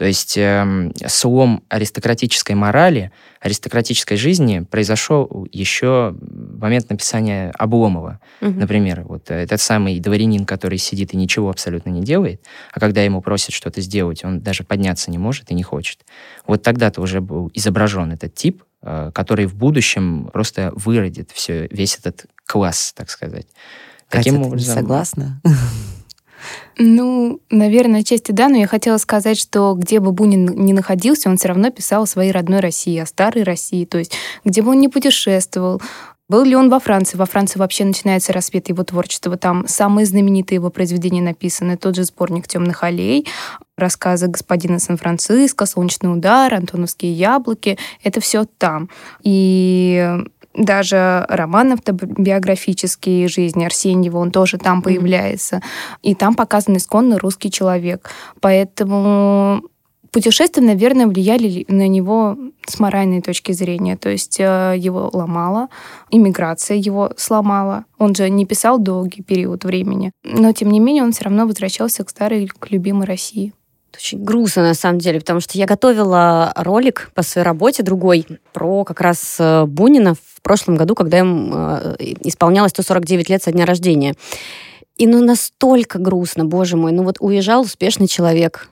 То 0.00 0.06
есть 0.06 0.38
э, 0.38 0.92
слом 1.08 1.62
аристократической 1.68 2.54
морали, 2.54 3.12
аристократической 3.38 4.16
жизни 4.16 4.60
произошел 4.60 5.46
еще 5.52 6.14
в 6.18 6.58
момент 6.58 6.88
написания 6.88 7.52
Обломова. 7.58 8.18
Угу. 8.40 8.50
Например, 8.60 9.02
вот 9.02 9.30
этот 9.30 9.60
самый 9.60 10.00
дворянин, 10.00 10.46
который 10.46 10.78
сидит 10.78 11.12
и 11.12 11.18
ничего 11.18 11.50
абсолютно 11.50 11.90
не 11.90 12.00
делает, 12.00 12.42
а 12.72 12.80
когда 12.80 13.02
ему 13.02 13.20
просят 13.20 13.52
что-то 13.52 13.82
сделать, 13.82 14.24
он 14.24 14.40
даже 14.40 14.64
подняться 14.64 15.10
не 15.10 15.18
может 15.18 15.50
и 15.50 15.54
не 15.54 15.62
хочет. 15.62 15.98
Вот 16.46 16.62
тогда-то 16.62 17.02
уже 17.02 17.20
был 17.20 17.50
изображен 17.52 18.10
этот 18.10 18.34
тип, 18.34 18.62
э, 18.80 19.10
который 19.14 19.44
в 19.44 19.54
будущем 19.54 20.30
просто 20.32 20.72
выродит 20.74 21.30
все, 21.30 21.66
весь 21.70 21.98
этот 21.98 22.24
класс, 22.46 22.94
так 22.96 23.10
сказать. 23.10 23.46
Катя, 24.10 24.24
Таким 24.24 24.42
образом, 24.42 24.74
согласна? 24.74 25.40
Ну, 26.78 27.40
наверное, 27.50 28.00
отчасти 28.00 28.32
да, 28.32 28.48
но 28.48 28.56
я 28.56 28.66
хотела 28.66 28.96
сказать, 28.96 29.38
что 29.38 29.74
где 29.74 30.00
бы 30.00 30.12
Бунин 30.12 30.46
ни 30.46 30.72
находился, 30.72 31.28
он 31.28 31.36
все 31.36 31.48
равно 31.48 31.70
писал 31.70 32.04
о 32.04 32.06
своей 32.06 32.32
родной 32.32 32.60
России, 32.60 32.98
о 32.98 33.06
старой 33.06 33.42
России, 33.42 33.84
то 33.84 33.98
есть 33.98 34.12
где 34.44 34.62
бы 34.62 34.70
он 34.70 34.80
ни 34.80 34.86
путешествовал, 34.86 35.80
был 36.30 36.44
ли 36.44 36.54
он 36.54 36.70
во 36.70 36.78
Франции? 36.78 37.16
Во 37.16 37.26
Франции 37.26 37.58
вообще 37.58 37.84
начинается 37.84 38.32
рассвет 38.32 38.68
его 38.68 38.84
творчества. 38.84 39.36
Там 39.36 39.66
самые 39.66 40.06
знаменитые 40.06 40.56
его 40.56 40.70
произведения 40.70 41.20
написаны. 41.20 41.76
Тот 41.76 41.96
же 41.96 42.04
сборник 42.04 42.46
«Темных 42.46 42.84
аллей», 42.84 43.26
рассказы 43.76 44.28
господина 44.28 44.78
Сан-Франциско, 44.78 45.66
«Солнечный 45.66 46.12
удар», 46.12 46.54
«Антоновские 46.54 47.12
яблоки». 47.12 47.78
Это 48.04 48.20
все 48.20 48.44
там. 48.44 48.90
И 49.24 50.22
даже 50.54 51.24
роман 51.28 51.72
автобиографический 51.72 53.28
жизни 53.28 53.64
Арсеньева, 53.64 54.18
он 54.18 54.30
тоже 54.30 54.58
там 54.58 54.82
появляется. 54.82 55.62
И 56.02 56.14
там 56.14 56.34
показан 56.34 56.76
исконно 56.76 57.18
русский 57.18 57.50
человек. 57.50 58.10
Поэтому 58.40 59.62
Путешествия, 60.12 60.62
наверное, 60.62 61.06
влияли 61.06 61.64
на 61.68 61.86
него 61.86 62.36
с 62.66 62.80
моральной 62.80 63.20
точки 63.20 63.52
зрения. 63.52 63.96
То 63.96 64.08
есть 64.08 64.40
э, 64.40 64.74
его 64.76 65.08
ломало, 65.12 65.68
иммиграция 66.10 66.76
его 66.78 67.12
сломала. 67.16 67.84
Он 67.96 68.14
же 68.14 68.28
не 68.28 68.44
писал 68.44 68.80
долгий 68.80 69.22
период 69.22 69.64
времени. 69.64 70.10
Но, 70.24 70.52
тем 70.52 70.70
не 70.70 70.80
менее, 70.80 71.04
он 71.04 71.12
все 71.12 71.24
равно 71.24 71.46
возвращался 71.46 72.02
к 72.02 72.10
старой, 72.10 72.48
к 72.48 72.70
любимой 72.70 73.06
России. 73.06 73.52
Очень 73.94 74.24
грустно, 74.24 74.62
на 74.62 74.74
самом 74.74 74.98
деле, 74.98 75.20
потому 75.20 75.40
что 75.40 75.58
я 75.58 75.66
готовила 75.66 76.52
ролик 76.56 77.10
по 77.14 77.22
своей 77.22 77.44
работе 77.44 77.82
другой 77.82 78.26
про 78.52 78.84
как 78.84 79.00
раз 79.00 79.36
э, 79.38 79.64
Бунина 79.66 80.14
в 80.14 80.42
прошлом 80.42 80.76
году, 80.76 80.94
когда 80.94 81.18
им 81.18 81.52
э, 81.54 81.96
исполнялось 82.20 82.70
149 82.70 83.28
лет 83.28 83.42
со 83.42 83.52
дня 83.52 83.66
рождения. 83.66 84.14
И 84.96 85.06
ну 85.06 85.22
настолько 85.22 85.98
грустно, 85.98 86.44
боже 86.44 86.76
мой, 86.76 86.92
ну 86.92 87.02
вот 87.02 87.16
уезжал 87.20 87.62
успешный 87.62 88.06
человек, 88.06 88.69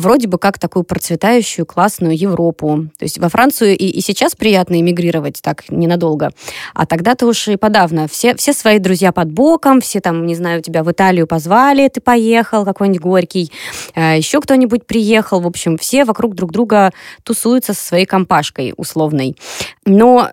вроде 0.00 0.26
бы 0.26 0.38
как 0.38 0.58
такую 0.58 0.84
процветающую, 0.84 1.66
классную 1.66 2.16
Европу. 2.16 2.86
То 2.98 3.04
есть 3.04 3.18
во 3.18 3.28
Францию 3.28 3.76
и, 3.76 3.86
и 3.86 4.00
сейчас 4.00 4.34
приятно 4.34 4.80
эмигрировать 4.80 5.40
так 5.42 5.68
ненадолго. 5.68 6.30
А 6.74 6.86
тогда-то 6.86 7.26
уж 7.26 7.48
и 7.48 7.56
подавно. 7.56 8.08
Все, 8.08 8.34
все 8.34 8.52
свои 8.52 8.78
друзья 8.78 9.12
под 9.12 9.30
боком, 9.30 9.80
все 9.80 10.00
там, 10.00 10.26
не 10.26 10.34
знаю, 10.34 10.62
тебя 10.62 10.82
в 10.82 10.90
Италию 10.90 11.26
позвали, 11.26 11.88
ты 11.88 12.00
поехал, 12.00 12.64
какой-нибудь 12.64 13.00
Горький, 13.00 13.52
э, 13.94 14.16
еще 14.16 14.40
кто-нибудь 14.40 14.86
приехал. 14.86 15.40
В 15.40 15.46
общем, 15.46 15.78
все 15.78 16.04
вокруг 16.04 16.34
друг 16.34 16.52
друга 16.52 16.92
тусуются 17.22 17.74
со 17.74 17.82
своей 17.82 18.06
компашкой 18.06 18.74
условной. 18.76 19.36
Но 19.84 20.30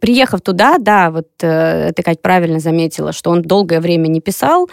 приехав 0.00 0.40
туда, 0.40 0.78
да, 0.78 1.10
вот 1.10 1.28
э, 1.42 1.92
ты, 1.94 2.02
Кать, 2.02 2.22
правильно 2.22 2.60
заметила, 2.60 3.12
что 3.12 3.30
он 3.30 3.42
долгое 3.42 3.80
время 3.80 4.08
не 4.08 4.20
писал, 4.20 4.68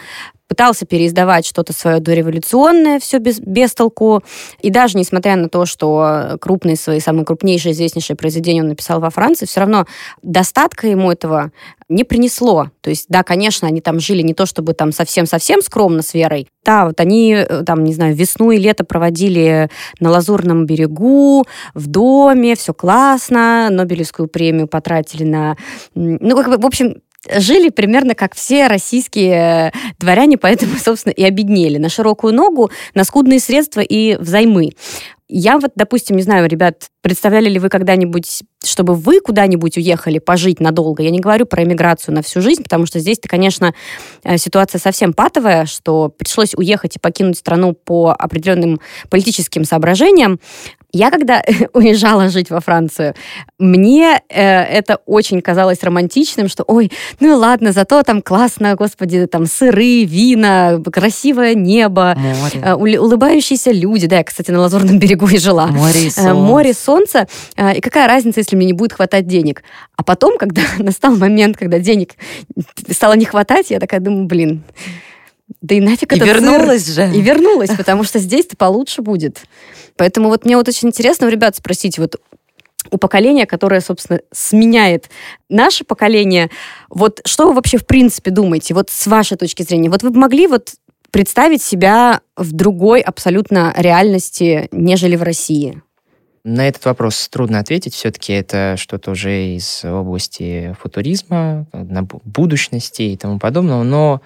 пытался 0.48 0.86
переиздавать 0.86 1.46
что-то 1.46 1.74
свое 1.74 2.00
дореволюционное, 2.00 3.00
все 3.00 3.18
без, 3.18 3.40
без 3.40 3.74
толку. 3.74 4.24
И 4.62 4.70
даже 4.70 4.98
несмотря 4.98 5.36
на 5.36 5.50
то, 5.50 5.66
что 5.66 6.38
крупные 6.40 6.75
свои, 6.75 7.00
самые 7.00 7.25
крупнейшие, 7.25 7.74
известнейшие 7.74 8.16
произведения 8.16 8.62
он 8.62 8.70
написал 8.70 9.00
во 9.00 9.10
Франции, 9.10 9.46
все 9.46 9.62
равно 9.62 9.86
достатка 10.22 10.88
ему 10.88 11.12
этого 11.12 11.52
не 11.90 12.04
принесло. 12.04 12.70
То 12.82 12.90
есть, 12.90 13.06
да, 13.10 13.24
конечно, 13.24 13.68
они 13.68 13.82
там 13.82 14.00
жили 14.00 14.22
не 14.22 14.34
то 14.34 14.46
чтобы 14.46 14.74
там 14.74 14.92
совсем-совсем 14.92 15.62
скромно 15.62 16.02
с 16.02 16.14
Верой. 16.14 16.48
Да, 16.64 16.86
вот 16.86 17.00
они 17.00 17.34
э, 17.34 17.64
там, 17.64 17.84
не 17.84 17.94
знаю, 17.94 18.16
весну 18.16 18.52
и 18.52 18.58
лето 18.58 18.84
проводили 18.84 19.70
на 20.00 20.10
Лазурном 20.10 20.66
берегу, 20.66 21.46
в 21.74 21.88
доме, 21.88 22.56
все 22.56 22.74
классно, 22.74 23.70
Нобелевскую 23.70 24.28
премию 24.28 24.68
потратили 24.68 25.24
на... 25.24 25.58
Ну, 25.94 26.36
как 26.36 26.50
бы, 26.50 26.58
в 26.58 26.66
общем, 26.66 26.96
жили 27.34 27.70
примерно 27.70 28.15
как 28.15 28.36
все 28.36 28.67
российские 28.67 29.74
дворяне, 30.00 30.38
поэтому, 30.38 30.77
собственно, 30.84 31.13
и 31.13 31.24
обеднели 31.24 31.77
на 31.77 31.89
широкую 31.89 32.34
ногу, 32.34 32.72
на 32.94 33.03
скудные 33.03 33.39
средства 33.39 33.82
и 33.82 34.15
взаймы. 34.17 34.72
Я 35.27 35.58
вот, 35.58 35.72
допустим, 35.75 36.17
не 36.17 36.22
знаю, 36.22 36.48
ребят, 36.48 36.91
представляли 37.01 37.50
ли 37.50 37.58
вы 37.58 37.70
когда-нибудь, 37.70 38.44
чтобы 38.63 38.94
вы 38.94 39.20
куда-нибудь 39.22 39.75
уехали 39.75 40.20
пожить 40.20 40.60
надолго? 40.60 41.01
Я 41.01 41.10
не 41.10 41.20
говорю 41.20 41.48
про 41.48 41.63
эмиграцию 41.63 42.13
на 42.13 42.22
всю 42.22 42.41
жизнь, 42.41 42.62
потому 42.62 42.86
что 42.86 43.00
здесь-то, 43.00 43.27
конечно, 43.27 43.74
э, 44.24 44.38
ситуация 44.38 44.77
совсем 44.77 45.13
патовая, 45.13 45.65
что 45.65 46.10
пришлось 46.10 46.53
уехать 46.53 46.98
и 46.98 47.00
покинуть 47.00 47.39
страну 47.39 47.74
по 47.74 48.12
определенным 48.12 48.79
политическим 49.10 49.63
соображениям. 49.63 50.39
Я 50.96 51.12
когда 51.12 51.44
уезжала 51.74 52.30
жить 52.30 52.50
во 52.50 52.62
Францию, 52.62 53.16
мне 53.60 54.22
э, 54.30 54.64
это 54.64 55.02
очень 55.06 55.42
казалось 55.42 55.84
романтичным, 55.84 56.48
что, 56.48 56.64
ой, 56.64 56.90
ну 57.20 57.36
ладно, 57.36 57.74
зато 57.74 58.02
там 58.04 58.22
классно, 58.22 58.75
господи, 58.75 59.25
там 59.25 59.46
сыры, 59.46 60.06
вина, 60.06 60.82
красивое 60.94 61.54
небо, 61.54 62.18
э, 62.54 62.74
улыбающиеся 62.74 63.72
люди. 63.72 64.08
Да, 64.08 64.18
я, 64.18 64.24
кстати, 64.24 64.52
на 64.52 64.62
Лазурном 64.62 64.98
берегу 65.00 65.28
и 65.28 65.38
жила. 65.38 65.68
Море 65.68 66.06
и 66.06 66.08
э, 66.08 66.12
солнце. 66.12 66.34
Море, 66.34 66.74
солнце. 66.74 67.28
Э, 67.58 67.75
и 67.75 67.82
какая 67.82 68.08
разница, 68.08 68.40
если 68.40 68.56
мне 68.56 68.68
не 68.68 68.74
будет 68.74 68.94
хватать 68.94 69.28
денег? 69.28 69.64
А 69.98 70.04
потом, 70.04 70.38
когда 70.38 70.62
настал 70.80 71.18
момент, 71.18 71.58
когда 71.58 71.78
денег 71.78 72.14
стало 72.90 73.18
не 73.18 73.25
хватать, 73.25 73.70
я 73.70 73.82
такая 73.82 74.00
думаю, 74.00 74.28
блин, 74.28 74.64
да 75.62 75.75
и 75.75 75.82
нафиг 75.82 76.14
И 76.14 76.18
сыр. 76.18 76.25
вернулась 76.25 76.88
же. 76.88 77.12
И 77.14 77.20
вернулась, 77.22 77.72
потому 77.75 78.06
что 78.06 78.20
здесь-то 78.20 78.56
получше 78.56 79.02
будет. 79.02 79.44
Поэтому 79.98 80.30
вот 80.30 80.46
мне 80.46 80.58
вот 80.58 80.68
очень 80.68 80.90
интересно 80.90 81.28
у 81.28 81.30
ребят 81.30 81.56
спросить, 81.56 81.98
вот 81.98 82.16
у 82.92 82.98
поколения, 82.98 83.46
которое, 83.46 83.82
собственно, 83.82 84.20
сменяет 84.32 85.10
наше 85.50 85.84
поколение, 85.84 86.50
вот 86.90 87.22
что 87.25 87.48
вы 87.48 87.54
вообще 87.54 87.78
в 87.78 87.86
принципе 87.86 88.32
думаете, 88.32 88.74
вот 88.74 88.90
с 88.90 89.08
вашей 89.08 89.38
точки 89.38 89.64
зрения? 89.64 89.90
Вот 89.90 90.04
вы 90.04 90.12
могли 90.12 90.48
вот 90.48 90.74
представить 91.12 91.62
себя 91.62 92.22
в 92.36 92.52
другой 92.52 93.02
абсолютно 93.02 93.74
реальности, 93.78 94.68
нежели 94.72 95.16
в 95.16 95.24
России? 95.24 95.82
На 96.44 96.68
этот 96.68 96.86
вопрос 96.86 97.28
трудно 97.30 97.58
ответить. 97.58 97.96
Все-таки 97.96 98.34
это 98.34 98.75
что-то 98.78 99.12
уже 99.12 99.56
из 99.56 99.84
области 99.84 100.75
футуризма, 100.80 101.66
будущности 101.74 103.02
и 103.02 103.18
тому 103.18 103.40
подобного. 103.40 103.82
Но 103.82 104.22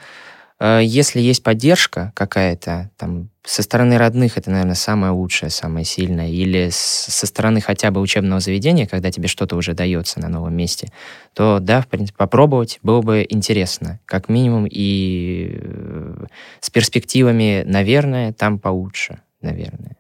если 0.62 1.22
есть 1.22 1.42
поддержка 1.42 2.12
какая-то, 2.16 2.92
там, 2.98 3.30
со 3.44 3.64
стороны 3.64 3.98
родных, 3.98 4.38
это, 4.38 4.52
наверное, 4.52 4.76
самое 4.76 5.14
лучшее, 5.14 5.50
самое 5.50 5.86
сильное, 5.86 6.30
или 6.30 6.70
со 6.72 7.26
стороны 7.26 7.62
хотя 7.62 7.92
бы 7.92 8.02
учебного 8.02 8.42
заведения, 8.42 8.86
когда 8.86 9.10
тебе 9.10 9.28
что-то 9.28 9.56
уже 9.56 9.74
дается 9.74 10.20
на 10.20 10.28
новом 10.28 10.56
месте, 10.56 10.92
то, 11.34 11.60
да, 11.60 11.82
в 11.82 11.88
принципе, 11.88 12.18
попробовать 12.18 12.80
было 12.84 13.02
бы 13.02 13.26
интересно. 13.28 14.00
Как 14.06 14.28
минимум 14.28 14.68
и 14.70 15.60
э, 15.62 16.26
с 16.60 16.70
перспективами, 16.70 17.64
наверное, 17.66 18.34
там 18.34 18.60
получше, 18.60 19.22
наверное. 19.42 19.96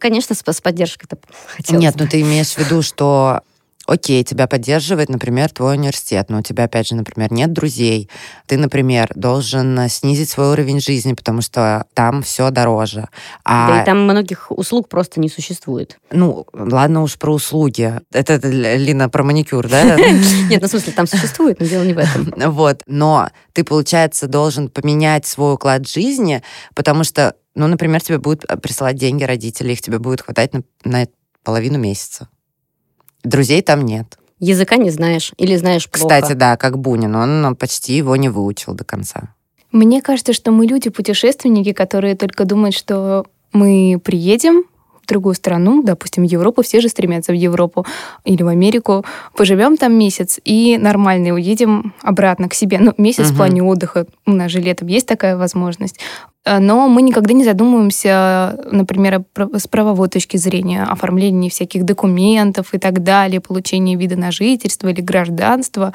Конечно, 0.00 0.34
с, 0.34 0.42
с 0.44 0.60
поддержкой-то 0.60 1.18
хотелось 1.46 1.82
Нет, 1.82 1.94
бы. 1.96 2.04
ну 2.04 2.10
ты 2.10 2.20
имеешь 2.22 2.54
в 2.54 2.58
виду, 2.58 2.82
что 2.82 3.42
окей, 3.86 4.24
тебя 4.24 4.46
поддерживает, 4.46 5.08
например, 5.08 5.50
твой 5.50 5.74
университет, 5.76 6.30
но 6.30 6.38
у 6.38 6.42
тебя, 6.42 6.64
опять 6.64 6.88
же, 6.88 6.94
например, 6.94 7.32
нет 7.32 7.52
друзей. 7.52 8.08
Ты, 8.46 8.56
например, 8.56 9.10
должен 9.14 9.88
снизить 9.88 10.30
свой 10.30 10.52
уровень 10.52 10.80
жизни, 10.80 11.12
потому 11.12 11.42
что 11.42 11.84
там 11.94 12.22
все 12.22 12.50
дороже. 12.50 13.08
А, 13.44 13.68
Да 13.68 13.82
и 13.82 13.84
там 13.84 14.04
многих 14.04 14.50
услуг 14.50 14.88
просто 14.88 15.20
не 15.20 15.28
существует. 15.28 15.98
ну, 16.10 16.46
ладно 16.52 17.02
уж 17.02 17.16
про 17.18 17.32
услуги. 17.32 18.00
Это, 18.12 18.36
Лина, 18.46 19.08
про 19.08 19.22
маникюр, 19.22 19.68
да? 19.68 19.96
Нет, 20.50 20.62
ну 20.62 20.66
в 20.68 20.70
смысле, 20.70 20.92
там 20.92 21.06
существует, 21.06 21.60
но 21.60 21.66
дело 21.66 21.82
не 21.82 21.92
в 21.92 21.98
этом. 21.98 22.32
Вот, 22.54 22.82
но 22.86 23.30
ты, 23.52 23.64
получается, 23.64 24.28
должен 24.28 24.68
поменять 24.68 25.26
свой 25.26 25.54
уклад 25.54 25.88
жизни, 25.88 26.42
потому 26.74 27.04
что, 27.04 27.34
ну, 27.54 27.66
например, 27.66 28.00
тебе 28.02 28.18
будут 28.18 28.44
присылать 28.62 28.96
деньги 28.96 29.24
родители, 29.24 29.72
их 29.72 29.80
тебе 29.80 29.98
будет 29.98 30.20
хватать 30.22 30.52
на, 30.54 30.62
на 30.84 31.06
половину 31.42 31.78
месяца. 31.78 32.28
Друзей 33.24 33.62
там 33.62 33.82
нет. 33.82 34.18
Языка 34.38 34.76
не 34.76 34.90
знаешь 34.90 35.32
или 35.38 35.56
знаешь 35.56 35.88
плохо. 35.88 36.04
Кстати, 36.20 36.32
да, 36.34 36.56
как 36.56 36.78
Бунин, 36.78 37.14
он 37.16 37.42
ну, 37.42 37.54
почти 37.56 37.96
его 37.96 38.14
не 38.16 38.28
выучил 38.28 38.74
до 38.74 38.84
конца. 38.84 39.34
Мне 39.72 40.02
кажется, 40.02 40.32
что 40.32 40.52
мы 40.52 40.66
люди-путешественники, 40.66 41.72
которые 41.72 42.14
только 42.14 42.44
думают, 42.44 42.76
что 42.76 43.24
мы 43.52 44.00
приедем 44.02 44.64
в 45.02 45.06
другую 45.06 45.34
страну, 45.34 45.82
допустим, 45.82 46.26
в 46.26 46.30
Европу, 46.30 46.62
все 46.62 46.80
же 46.80 46.88
стремятся 46.88 47.32
в 47.32 47.34
Европу 47.34 47.84
или 48.24 48.42
в 48.42 48.48
Америку, 48.48 49.04
поживем 49.36 49.76
там 49.76 49.98
месяц 49.98 50.40
и 50.44 50.78
нормально 50.78 51.34
уедем 51.34 51.92
обратно 52.02 52.48
к 52.48 52.54
себе. 52.54 52.78
Ну, 52.80 52.94
месяц 52.98 53.26
в 53.26 53.30
Мгм. 53.30 53.36
плане 53.36 53.62
отдыха, 53.62 54.06
у 54.26 54.32
нас 54.32 54.50
же 54.50 54.60
летом 54.60 54.88
есть 54.88 55.06
такая 55.06 55.36
возможность. 55.36 56.00
Э, 56.44 56.58
Но 56.58 56.88
мы 56.88 57.02
никогда 57.02 57.32
не 57.32 57.44
задумываемся, 57.44 58.58
например, 58.70 59.24
с 59.52 59.66
правовой 59.66 60.08
точки 60.08 60.36
зрения, 60.36 60.84
оформлении 60.84 61.48
всяких 61.48 61.84
документов 61.84 62.74
и 62.74 62.78
так 62.78 63.02
далее, 63.02 63.40
получении 63.40 63.96
вида 63.96 64.16
на 64.16 64.30
жительство 64.30 64.88
или 64.88 65.00
гражданства 65.00 65.92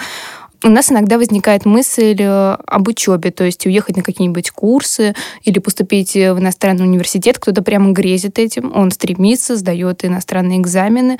у 0.63 0.69
нас 0.69 0.91
иногда 0.91 1.17
возникает 1.17 1.65
мысль 1.65 2.17
э, 2.19 2.57
об 2.65 2.87
учебе, 2.87 3.31
то 3.31 3.43
есть 3.43 3.65
уехать 3.65 3.95
на 3.95 4.03
какие-нибудь 4.03 4.51
курсы 4.51 5.15
или 5.43 5.59
поступить 5.59 6.15
э, 6.15 6.33
в 6.33 6.39
иностранный 6.39 6.83
университет. 6.83 7.39
Кто-то 7.39 7.61
прямо 7.61 7.91
грезит 7.91 8.39
этим, 8.39 8.75
он 8.75 8.91
стремится, 8.91 9.55
сдает 9.55 10.03
иностранные 10.03 10.59
экзамены. 10.59 11.17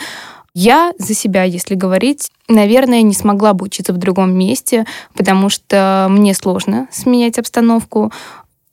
Я 0.54 0.94
за 0.98 1.14
себя, 1.14 1.44
если 1.44 1.76
говорить, 1.76 2.32
наверное, 2.48 3.02
не 3.04 3.14
смогла 3.14 3.54
бы 3.54 3.66
учиться 3.66 3.94
в 3.94 3.98
другом 3.98 4.34
месте, 4.34 4.86
потому 5.16 5.48
что 5.50 6.08
мне 6.10 6.34
сложно 6.34 6.88
сменять 6.92 7.38
обстановку. 7.38 8.12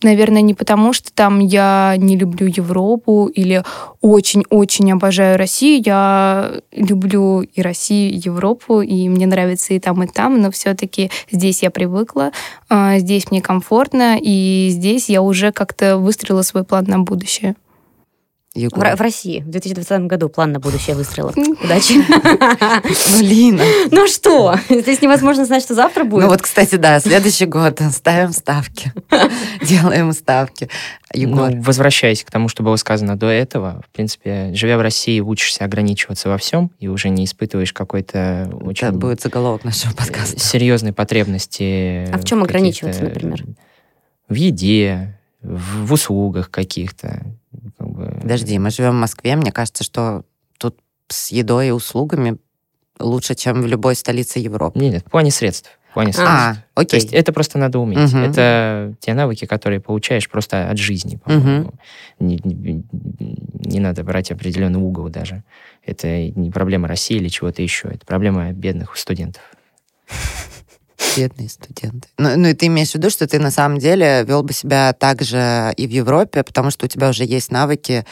Наверное, 0.07 0.41
не 0.41 0.55
потому, 0.55 0.93
что 0.93 1.13
там 1.13 1.41
я 1.41 1.97
не 1.99 2.17
люблю 2.17 2.47
Европу 2.47 3.27
или 3.27 3.65
очень-очень 4.01 4.93
обожаю 4.93 5.37
Россию. 5.37 5.83
Я 5.85 6.61
люблю 6.71 7.41
и 7.41 7.61
Россию, 7.61 8.13
и 8.13 8.19
Европу, 8.25 8.83
и 8.83 9.09
мне 9.09 9.27
нравится 9.27 9.75
и 9.75 9.81
там, 9.81 10.05
и 10.05 10.07
там, 10.07 10.41
но 10.41 10.53
все-таки 10.53 11.11
здесь 11.29 11.65
я 11.65 11.73
привыкла, 11.73 12.31
а, 12.69 13.01
здесь 13.01 13.33
мне 13.33 13.43
комфортно, 13.43 14.17
и 14.17 14.69
здесь 14.71 15.09
я 15.09 15.23
уже 15.23 15.51
как-то 15.51 15.99
выстроила 15.99 16.43
свой 16.43 16.63
план 16.63 16.85
на 16.87 17.01
будущее. 17.01 17.57
Егор. 18.57 18.85
В, 18.85 18.97
в 18.97 19.01
России 19.01 19.41
в 19.41 19.51
2020 19.51 20.03
году 20.03 20.29
план 20.29 20.53
на 20.53 20.61
будущее 20.61 20.97
выстрела. 20.97 21.33
Удачи. 21.65 21.95
Ну, 22.09 23.23
Лина. 23.23 23.63
Ну 23.91 24.07
что? 24.07 24.57
Здесь 24.69 25.03
невозможно 25.03 25.45
знать, 25.45 25.63
что 25.63 25.75
завтра 25.75 26.05
будет. 26.05 26.25
Ну 26.25 26.29
вот, 26.29 26.43
кстати, 26.43 26.77
да, 26.77 26.99
следующий 27.01 27.47
год 27.47 27.81
ставим 27.93 28.33
ставки. 28.33 28.93
Делаем 29.63 30.13
ставки. 30.13 30.69
Егор. 31.13 31.51
Ну, 31.51 31.63
возвращаясь 31.63 32.25
к 32.25 32.31
тому, 32.31 32.49
что 32.49 32.63
было 32.63 32.77
сказано 32.77 33.17
до 33.17 33.27
этого, 33.27 33.83
в 33.87 33.95
принципе, 33.95 34.51
живя 34.55 34.79
в 34.79 34.81
России, 34.81 35.21
учишься 35.21 35.65
ограничиваться 35.65 36.29
во 36.29 36.39
всем 36.39 36.71
и 36.79 36.89
уже 36.89 37.09
не 37.09 37.25
испытываешь 37.25 37.73
какой-то 37.73 38.51
очень... 38.63 38.89
Это 38.89 38.97
будет 38.97 39.21
заголовок 39.21 39.65
нашего 39.65 39.93
подкаста. 39.93 40.39
Серьезной 40.39 40.93
потребности. 40.93 42.09
А 42.13 42.19
в 42.19 42.25
чем 42.25 42.43
ограничиваться, 42.43 43.05
например? 43.05 43.45
В 44.29 44.35
еде, 44.35 45.19
в, 45.43 45.87
в 45.87 45.93
услугах 45.93 46.51
каких-то. 46.51 47.23
Как 47.87 47.95
бы... 47.95 48.19
Подожди, 48.21 48.59
мы 48.59 48.71
живем 48.71 48.93
в 48.93 49.01
Москве, 49.01 49.37
мне 49.37 49.53
кажется, 49.53 49.85
что 49.85 50.25
тут 50.59 50.79
с 51.09 51.31
едой 51.31 51.69
и 51.69 51.71
услугами 51.71 52.39
лучше, 52.99 53.35
чем 53.35 53.63
в 53.63 53.67
любой 53.67 53.95
столице 53.95 54.39
Европы. 54.39 54.79
Нет, 54.79 54.93
нет, 54.93 55.05
в 55.07 55.11
плане 55.11 55.31
средств. 55.31 55.71
В 55.91 55.95
плане 55.95 56.13
средств. 56.13 56.35
А, 56.35 56.57
окей. 56.75 56.89
То 56.89 56.97
есть 56.97 57.13
это 57.13 57.33
просто 57.33 57.59
надо 57.59 57.79
уметь. 57.79 58.13
Угу. 58.13 58.19
Это 58.19 58.95
те 59.01 59.15
навыки, 59.15 59.47
которые 59.47 59.81
получаешь 59.81 60.29
просто 60.29 60.69
от 60.69 60.79
жизни, 60.79 61.17
по-моему. 61.17 61.69
Угу. 61.69 61.79
Не, 62.21 62.41
не, 62.45 62.85
не 63.67 63.81
надо 63.81 64.05
брать 64.05 64.31
определенный 64.31 64.81
угол 64.81 65.09
даже. 65.09 65.43
Это 65.85 66.31
не 66.31 66.51
проблема 66.51 66.89
России 66.89 67.17
или 67.17 67.29
чего-то 67.29 67.63
еще. 67.63 67.89
Это 67.89 68.05
проблема 68.05 68.53
бедных 68.53 68.97
студентов. 68.97 69.43
Бедные 71.17 71.49
студенты. 71.49 72.09
Ну, 72.19 72.37
ну 72.37 72.49
и 72.49 72.55
ты 72.55 72.67
имеешь 72.67 72.91
в 72.91 72.95
виду, 72.97 73.11
что 73.11 73.27
ты 73.27 73.39
на 73.39 73.51
самом 73.51 73.79
деле 73.79 74.25
вел 74.25 74.43
бы 74.43 74.53
себя 74.53 74.93
так 74.93 75.23
же 75.23 75.73
и 75.77 75.87
в 75.87 75.91
Европе, 75.91 76.43
потому 76.43 76.71
что 76.71 76.87
у 76.87 76.89
тебя 76.89 77.09
уже 77.09 77.25
есть 77.25 77.51
навыки 77.51 78.05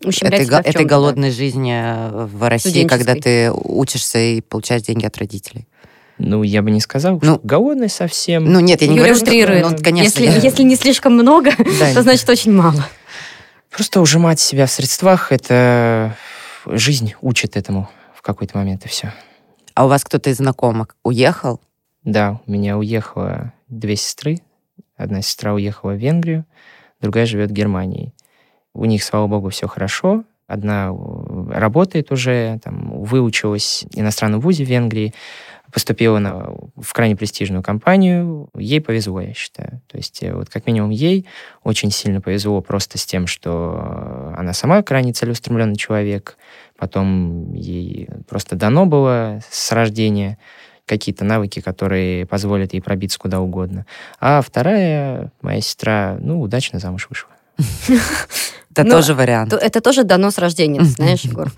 этой, 0.00 0.46
этой 0.46 0.84
голодной 0.84 1.30
да. 1.30 1.34
жизни 1.34 2.26
в 2.26 2.48
России, 2.48 2.86
когда 2.86 3.14
ты 3.14 3.50
учишься 3.52 4.18
и 4.18 4.40
получаешь 4.40 4.82
деньги 4.82 5.06
от 5.06 5.16
родителей. 5.18 5.66
Ну, 6.18 6.42
я 6.42 6.60
бы 6.60 6.70
не 6.70 6.80
сказал, 6.80 7.18
ну, 7.22 7.36
что 7.36 7.40
голодный 7.42 7.88
совсем. 7.88 8.44
Ну, 8.44 8.60
нет, 8.60 8.82
я 8.82 8.88
не 8.88 8.96
говорю, 8.98 9.14
что... 9.14 9.24
Ну, 9.24 9.76
конечно, 9.82 10.20
если, 10.20 10.24
я... 10.26 10.36
если 10.36 10.62
не 10.62 10.76
слишком 10.76 11.14
много, 11.14 11.52
да, 11.80 11.94
то 11.94 12.02
значит 12.02 12.28
очень 12.28 12.52
мало. 12.52 12.86
Просто 13.70 14.00
ужимать 14.00 14.38
себя 14.38 14.66
в 14.66 14.70
средствах, 14.70 15.32
это 15.32 16.16
жизнь 16.66 17.14
учит 17.22 17.56
этому 17.56 17.88
в 18.14 18.20
какой-то 18.20 18.58
момент, 18.58 18.84
и 18.84 18.88
все. 18.88 19.14
А 19.74 19.86
у 19.86 19.88
вас 19.88 20.04
кто-то 20.04 20.28
из 20.28 20.36
знакомых 20.36 20.88
уехал? 21.02 21.60
Да, 22.04 22.40
у 22.46 22.50
меня 22.50 22.78
уехало 22.78 23.52
две 23.68 23.96
сестры. 23.96 24.38
Одна 24.96 25.22
сестра 25.22 25.54
уехала 25.54 25.92
в 25.92 25.96
Венгрию, 25.96 26.44
другая 27.00 27.26
живет 27.26 27.50
в 27.50 27.54
Германии. 27.54 28.14
У 28.72 28.84
них, 28.84 29.02
слава 29.02 29.26
богу, 29.26 29.50
все 29.50 29.66
хорошо. 29.66 30.24
Одна 30.46 30.90
э, 30.90 31.52
работает 31.52 32.10
уже, 32.10 32.58
там, 32.64 33.02
выучилась 33.02 33.84
в 33.92 33.98
иностранном 33.98 34.40
вузе 34.40 34.64
в 34.64 34.68
Венгрии, 34.68 35.14
поступила 35.72 36.18
на, 36.18 36.54
в 36.76 36.92
крайне 36.92 37.16
престижную 37.16 37.62
компанию. 37.62 38.48
Ей 38.56 38.80
повезло, 38.80 39.20
я 39.20 39.32
считаю. 39.32 39.80
То 39.86 39.96
есть 39.96 40.22
э, 40.22 40.34
вот 40.34 40.48
как 40.48 40.66
минимум 40.66 40.90
ей 40.90 41.26
очень 41.62 41.90
сильно 41.90 42.20
повезло 42.20 42.60
просто 42.62 42.98
с 42.98 43.06
тем, 43.06 43.26
что 43.26 44.34
она 44.36 44.52
сама 44.52 44.82
крайне 44.82 45.12
целеустремленный 45.12 45.76
человек. 45.76 46.36
Потом 46.76 47.54
ей 47.54 48.08
просто 48.28 48.56
дано 48.56 48.86
было 48.86 49.40
с 49.50 49.70
рождения 49.72 50.38
какие-то 50.90 51.24
навыки, 51.24 51.60
которые 51.60 52.26
позволят 52.26 52.74
ей 52.74 52.80
пробиться 52.80 53.18
куда 53.18 53.40
угодно. 53.40 53.86
А 54.18 54.42
вторая, 54.42 55.30
моя 55.40 55.60
сестра, 55.60 56.18
ну, 56.20 56.40
удачно 56.40 56.80
замуж 56.80 57.06
вышла. 57.08 57.30
Это 58.72 58.84
ну, 58.84 58.90
тоже 58.90 59.14
вариант. 59.14 59.52
Это 59.52 59.80
тоже 59.80 60.02
дано 60.04 60.30
с 60.30 60.38
рождения, 60.38 60.82
знаешь, 60.84 61.22
Егор. 61.22 61.50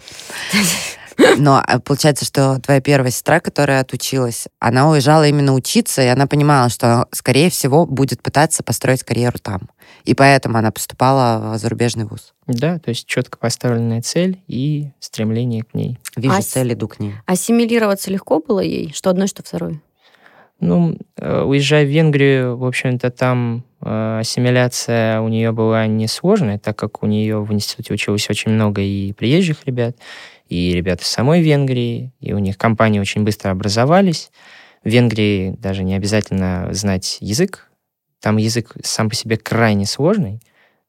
Но 1.38 1.62
а, 1.64 1.78
получается, 1.80 2.24
что 2.24 2.58
твоя 2.60 2.80
первая 2.80 3.10
сестра, 3.10 3.40
которая 3.40 3.80
отучилась, 3.80 4.48
она 4.58 4.90
уезжала 4.90 5.26
именно 5.26 5.54
учиться, 5.54 6.02
и 6.02 6.06
она 6.06 6.26
понимала, 6.26 6.68
что, 6.68 7.06
скорее 7.12 7.50
всего, 7.50 7.86
будет 7.86 8.22
пытаться 8.22 8.62
построить 8.62 9.02
карьеру 9.02 9.38
там. 9.38 9.68
И 10.04 10.14
поэтому 10.14 10.58
она 10.58 10.70
поступала 10.70 11.54
в 11.54 11.58
зарубежный 11.58 12.04
вуз. 12.04 12.32
Да, 12.46 12.78
то 12.78 12.90
есть 12.90 13.06
четко 13.06 13.38
поставленная 13.38 14.02
цель 14.02 14.42
и 14.48 14.90
стремление 14.98 15.62
к 15.62 15.74
ней. 15.74 15.98
Вижу 16.16 16.34
а 16.36 16.42
цель, 16.42 16.72
иду 16.72 16.88
к 16.88 16.98
ней. 16.98 17.14
Ассимилироваться 17.26 18.10
легко 18.10 18.40
было 18.40 18.60
ей? 18.60 18.92
Что 18.94 19.10
одной, 19.10 19.28
что 19.28 19.42
второй? 19.42 19.80
Ну, 20.62 20.96
э, 21.16 21.42
уезжая 21.42 21.84
в 21.84 21.88
Венгрию, 21.88 22.56
в 22.56 22.64
общем-то, 22.64 23.10
там 23.10 23.64
э, 23.80 24.18
ассимиляция 24.20 25.20
у 25.20 25.26
нее 25.26 25.50
была 25.50 25.88
несложная, 25.88 26.58
так 26.58 26.78
как 26.78 27.02
у 27.02 27.06
нее 27.06 27.42
в 27.42 27.52
институте 27.52 27.92
училось 27.92 28.30
очень 28.30 28.52
много 28.52 28.80
и 28.80 29.12
приезжих 29.12 29.66
ребят, 29.66 29.96
и 30.52 30.74
ребят 30.74 31.00
из 31.00 31.06
самой 31.06 31.40
Венгрии, 31.40 32.12
и 32.20 32.34
у 32.34 32.38
них 32.38 32.58
компании 32.58 33.00
очень 33.00 33.24
быстро 33.24 33.50
образовались. 33.50 34.30
В 34.84 34.88
Венгрии 34.88 35.54
даже 35.58 35.82
не 35.82 35.94
обязательно 35.94 36.68
знать 36.72 37.16
язык, 37.20 37.70
там 38.20 38.36
язык 38.36 38.76
сам 38.84 39.08
по 39.08 39.14
себе 39.14 39.38
крайне 39.38 39.86
сложный. 39.86 40.42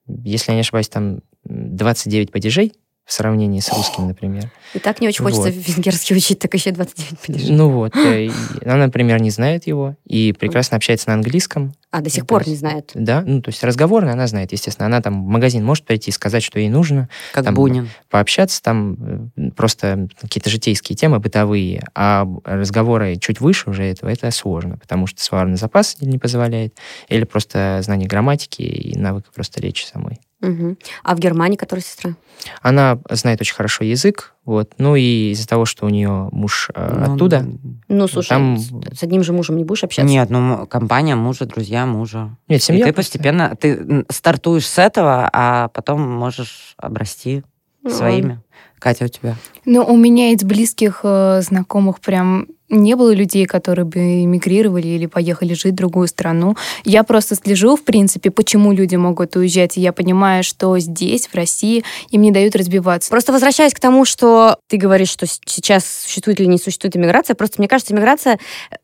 Если 0.06 0.52
я 0.52 0.56
не 0.56 0.62
ошибаюсь, 0.62 0.90
там 0.90 1.22
29 1.46 2.32
падежей, 2.32 2.74
в 3.06 3.12
сравнении 3.12 3.60
с 3.60 3.70
русским, 3.74 4.08
например. 4.08 4.50
И 4.74 4.80
так 4.80 5.02
не 5.02 5.08
очень 5.08 5.24
хочется 5.24 5.52
вот. 5.52 5.68
венгерский 5.68 6.16
учить, 6.16 6.40
так 6.40 6.54
еще 6.54 6.72
29 6.72 7.20
падежей. 7.20 7.56
Ну 7.56 7.70
вот. 7.70 7.96
Э, 7.96 8.30
она, 8.64 8.86
например, 8.86 9.22
не 9.22 9.30
знает 9.30 9.68
его 9.68 9.96
и 10.06 10.32
прекрасно 10.34 10.78
общается 10.78 11.10
на 11.10 11.16
английском. 11.16 11.74
А, 11.92 12.02
до 12.02 12.10
сих 12.10 12.24
ну, 12.24 12.28
пор 12.28 12.40
есть, 12.42 12.50
не 12.50 12.56
знает? 12.56 12.92
Да, 12.96 13.22
ну, 13.22 13.42
то 13.42 13.50
есть 13.50 13.64
разговорно 13.64 14.14
она 14.14 14.26
знает, 14.26 14.52
естественно. 14.52 14.88
Она 14.88 15.02
там 15.02 15.26
в 15.26 15.28
магазин 15.28 15.64
может 15.64 15.86
прийти 15.86 16.10
и 16.10 16.14
сказать, 16.14 16.42
что 16.44 16.60
ей 16.60 16.70
нужно. 16.70 17.10
Как 17.34 17.44
там, 17.44 17.54
Бунин. 17.54 17.90
Пообщаться, 18.10 18.64
там 18.64 19.32
э, 19.36 19.52
просто 19.52 20.08
какие-то 20.20 20.50
житейские 20.50 20.96
темы 20.96 21.20
бытовые, 21.20 21.86
а 21.94 22.26
разговоры 22.46 23.18
чуть 23.18 23.42
выше 23.42 23.70
уже 23.70 23.84
этого, 23.84 24.10
это 24.10 24.32
сложно, 24.32 24.78
потому 24.78 25.08
что 25.08 25.22
словарный 25.22 25.58
запас 25.58 25.98
не 26.02 26.18
позволяет, 26.18 26.78
или 27.10 27.26
просто 27.26 27.82
знание 27.84 28.08
грамматики 28.08 28.62
и 28.62 28.98
навык 28.98 29.26
просто 29.34 29.62
речи 29.62 29.86
самой. 29.86 30.20
Угу. 30.44 30.76
А 31.04 31.16
в 31.16 31.20
Германии 31.20 31.56
которая 31.56 31.84
сестра? 31.84 32.16
Она 32.62 33.00
знает 33.10 33.40
очень 33.40 33.56
хорошо 33.56 33.86
язык, 33.86 34.34
вот. 34.44 34.74
Ну 34.78 34.96
и 34.96 35.32
из-за 35.32 35.48
того, 35.48 35.66
что 35.66 35.86
у 35.86 35.90
нее 35.90 36.28
муж 36.32 36.70
э, 36.76 37.04
ну, 37.08 37.16
оттуда. 37.16 37.46
Ну, 37.88 38.08
слушай, 38.08 38.30
там... 38.30 38.58
с 38.58 39.02
одним 39.02 39.24
же 39.24 39.32
мужем 39.32 39.56
не 39.56 39.64
будешь 39.64 39.86
общаться? 39.86 40.12
Нет, 40.12 40.30
ну 40.30 40.68
компания 40.68 41.16
мужа, 41.16 41.46
друзья 41.46 41.86
мужа. 41.86 42.36
Нет, 42.50 42.62
семья. 42.62 42.82
И 42.82 42.90
ты 42.90 42.94
постепенно, 42.94 43.56
ты 43.56 44.06
стартуешь 44.10 44.68
с 44.68 44.78
этого, 44.78 45.30
а 45.32 45.70
потом 45.70 46.02
можешь 46.02 46.76
обрасти 46.78 47.44
ну, 47.82 47.90
своими. 47.90 48.42
Катя, 48.80 49.06
у 49.06 49.08
тебя? 49.08 49.38
Ну, 49.64 49.82
у 49.86 49.96
меня 49.96 50.32
из 50.32 50.44
близких 50.44 51.02
э, 51.04 51.42
знакомых 51.42 52.02
прям 52.02 52.48
не 52.74 52.96
было 52.96 53.14
людей, 53.14 53.46
которые 53.46 53.86
бы 53.86 54.24
эмигрировали 54.24 54.88
или 54.88 55.06
поехали 55.06 55.54
жить 55.54 55.74
в 55.74 55.76
другую 55.76 56.08
страну. 56.08 56.56
Я 56.84 57.04
просто 57.04 57.36
слежу, 57.36 57.76
в 57.76 57.84
принципе, 57.84 58.32
почему 58.32 58.72
люди 58.72 58.96
могут 58.96 59.36
уезжать, 59.36 59.78
и 59.78 59.82
я 59.82 59.94
понимаю, 59.94 60.44
что 60.44 60.78
здесь, 60.80 61.28
в 61.28 61.36
России, 61.36 61.84
им 62.10 62.22
не 62.22 62.32
дают 62.32 62.56
разбиваться. 62.56 63.10
Просто 63.10 63.32
возвращаясь 63.32 63.74
к 63.74 63.80
тому, 63.80 64.06
что 64.06 64.58
ты 64.68 64.78
говоришь, 64.78 65.10
что 65.10 65.26
сейчас 65.46 65.86
существует 65.86 66.40
или 66.40 66.48
не 66.48 66.58
существует 66.58 66.96
иммиграция, 66.98 67.36
просто 67.36 67.56
мне 67.60 67.68
кажется, 67.68 67.94
иммиграция 67.94 68.40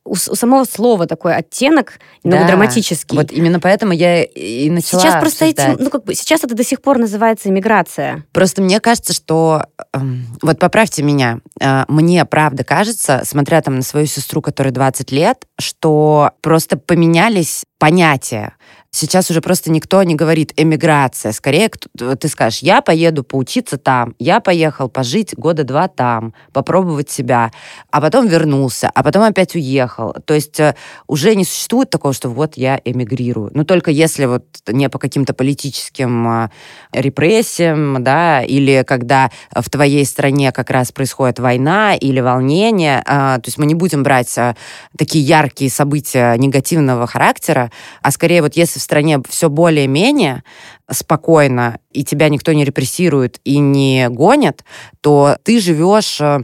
у, 0.05 0.13
у 0.13 0.15
самого 0.15 0.63
слова 0.65 1.05
такой 1.05 1.35
оттенок, 1.35 1.99
да, 2.23 2.45
драматический. 2.47 3.17
Вот 3.17 3.31
именно 3.31 3.59
поэтому 3.59 3.93
я 3.93 4.23
и 4.23 4.69
начала 4.69 5.01
Сейчас 5.01 5.19
просто 5.19 5.45
эти, 5.45 5.75
ну 5.79 5.89
как 5.89 6.03
бы, 6.03 6.13
сейчас 6.13 6.43
это 6.43 6.55
до 6.55 6.63
сих 6.63 6.81
пор 6.81 6.97
называется 6.97 7.49
иммиграция. 7.49 8.25
Просто 8.31 8.61
мне 8.61 8.79
кажется, 8.79 9.13
что, 9.13 9.65
э, 9.93 9.99
вот 10.41 10.59
поправьте 10.59 11.03
меня, 11.03 11.39
э, 11.59 11.85
мне 11.87 12.25
правда 12.25 12.63
кажется, 12.63 13.21
смотря 13.25 13.61
там 13.61 13.78
свою 13.81 14.05
сестру, 14.05 14.41
которой 14.41 14.71
20 14.71 15.11
лет, 15.11 15.45
что 15.59 16.31
просто 16.41 16.77
поменялись 16.77 17.63
понятия. 17.77 18.53
Сейчас 18.91 19.29
уже 19.29 19.41
просто 19.41 19.69
никто 19.69 20.01
не 20.01 20.15
говорит 20.15 20.51
эмиграция. 20.55 21.31
Скорее, 21.31 21.69
ты 21.69 22.27
скажешь, 22.27 22.59
я 22.59 22.81
поеду 22.81 23.23
поучиться 23.23 23.77
там, 23.77 24.15
я 24.17 24.39
поехал 24.39 24.89
пожить 24.89 25.35
года 25.35 25.63
два 25.63 25.87
там, 25.87 26.33
попробовать 26.53 27.09
себя, 27.09 27.51
а 27.91 28.01
потом 28.01 28.27
вернулся, 28.27 28.89
а 28.93 29.03
потом 29.03 29.23
опять 29.23 29.53
уехал. 29.53 30.15
То 30.25 30.33
есть 30.33 30.59
э, 30.59 30.75
уже 31.07 31.35
не 31.35 31.45
существует 31.45 31.91
такого, 31.91 32.15
что 32.15 32.29
вот 32.29 32.57
я 32.57 32.81
эмигрирую. 32.83 33.51
Но 33.53 33.63
только 33.63 33.91
если 33.91 34.25
вот 34.25 34.45
не 34.67 34.89
по 34.89 34.97
каким-то 34.97 35.35
политическим 35.35 36.45
э, 36.45 36.49
репрессиям, 36.91 38.03
да, 38.03 38.41
или 38.41 38.83
когда 38.87 39.29
в 39.53 39.69
твоей 39.69 40.03
стране 40.03 40.51
как 40.51 40.71
раз 40.71 40.91
происходит 40.91 41.37
война 41.37 41.93
или 41.93 42.21
волнение, 42.21 43.03
а, 43.05 43.37
то 43.37 43.47
есть 43.47 43.59
мы 43.59 43.67
не 43.67 43.75
будем 43.75 44.01
брать 44.01 44.35
э, 44.37 44.55
такие 44.97 45.23
яркие 45.23 45.69
события 45.69 46.35
негативного 46.37 47.05
характера, 47.05 47.71
а 48.01 48.09
скорее 48.09 48.41
вот 48.41 48.55
если 48.55 48.78
становится 48.79 48.89
в 48.89 48.89
стране 48.89 49.21
все 49.29 49.49
более-менее 49.49 50.43
спокойно, 50.89 51.79
и 51.91 52.03
тебя 52.03 52.29
никто 52.29 52.51
не 52.53 52.65
репрессирует 52.65 53.39
и 53.43 53.59
не 53.59 54.09
гонит, 54.09 54.63
то 55.01 55.37
ты 55.43 55.59
живешь 55.59 56.19
э, 56.19 56.39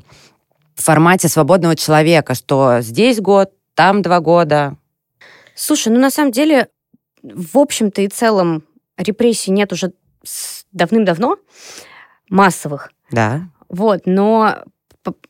в 0.75 0.83
формате 0.83 1.27
свободного 1.27 1.75
человека, 1.75 2.35
что 2.35 2.81
здесь 2.81 3.19
год, 3.19 3.51
там 3.73 4.01
два 4.01 4.19
года. 4.19 4.77
Слушай, 5.55 5.91
ну 5.91 5.99
на 5.99 6.11
самом 6.11 6.31
деле, 6.31 6.67
в 7.23 7.57
общем-то 7.57 8.01
и 8.01 8.07
целом 8.07 8.63
репрессий 8.97 9.51
нет 9.51 9.73
уже 9.73 9.93
давным-давно, 10.71 11.37
массовых. 12.29 12.91
Да. 13.11 13.49
Вот, 13.69 14.01
но 14.05 14.63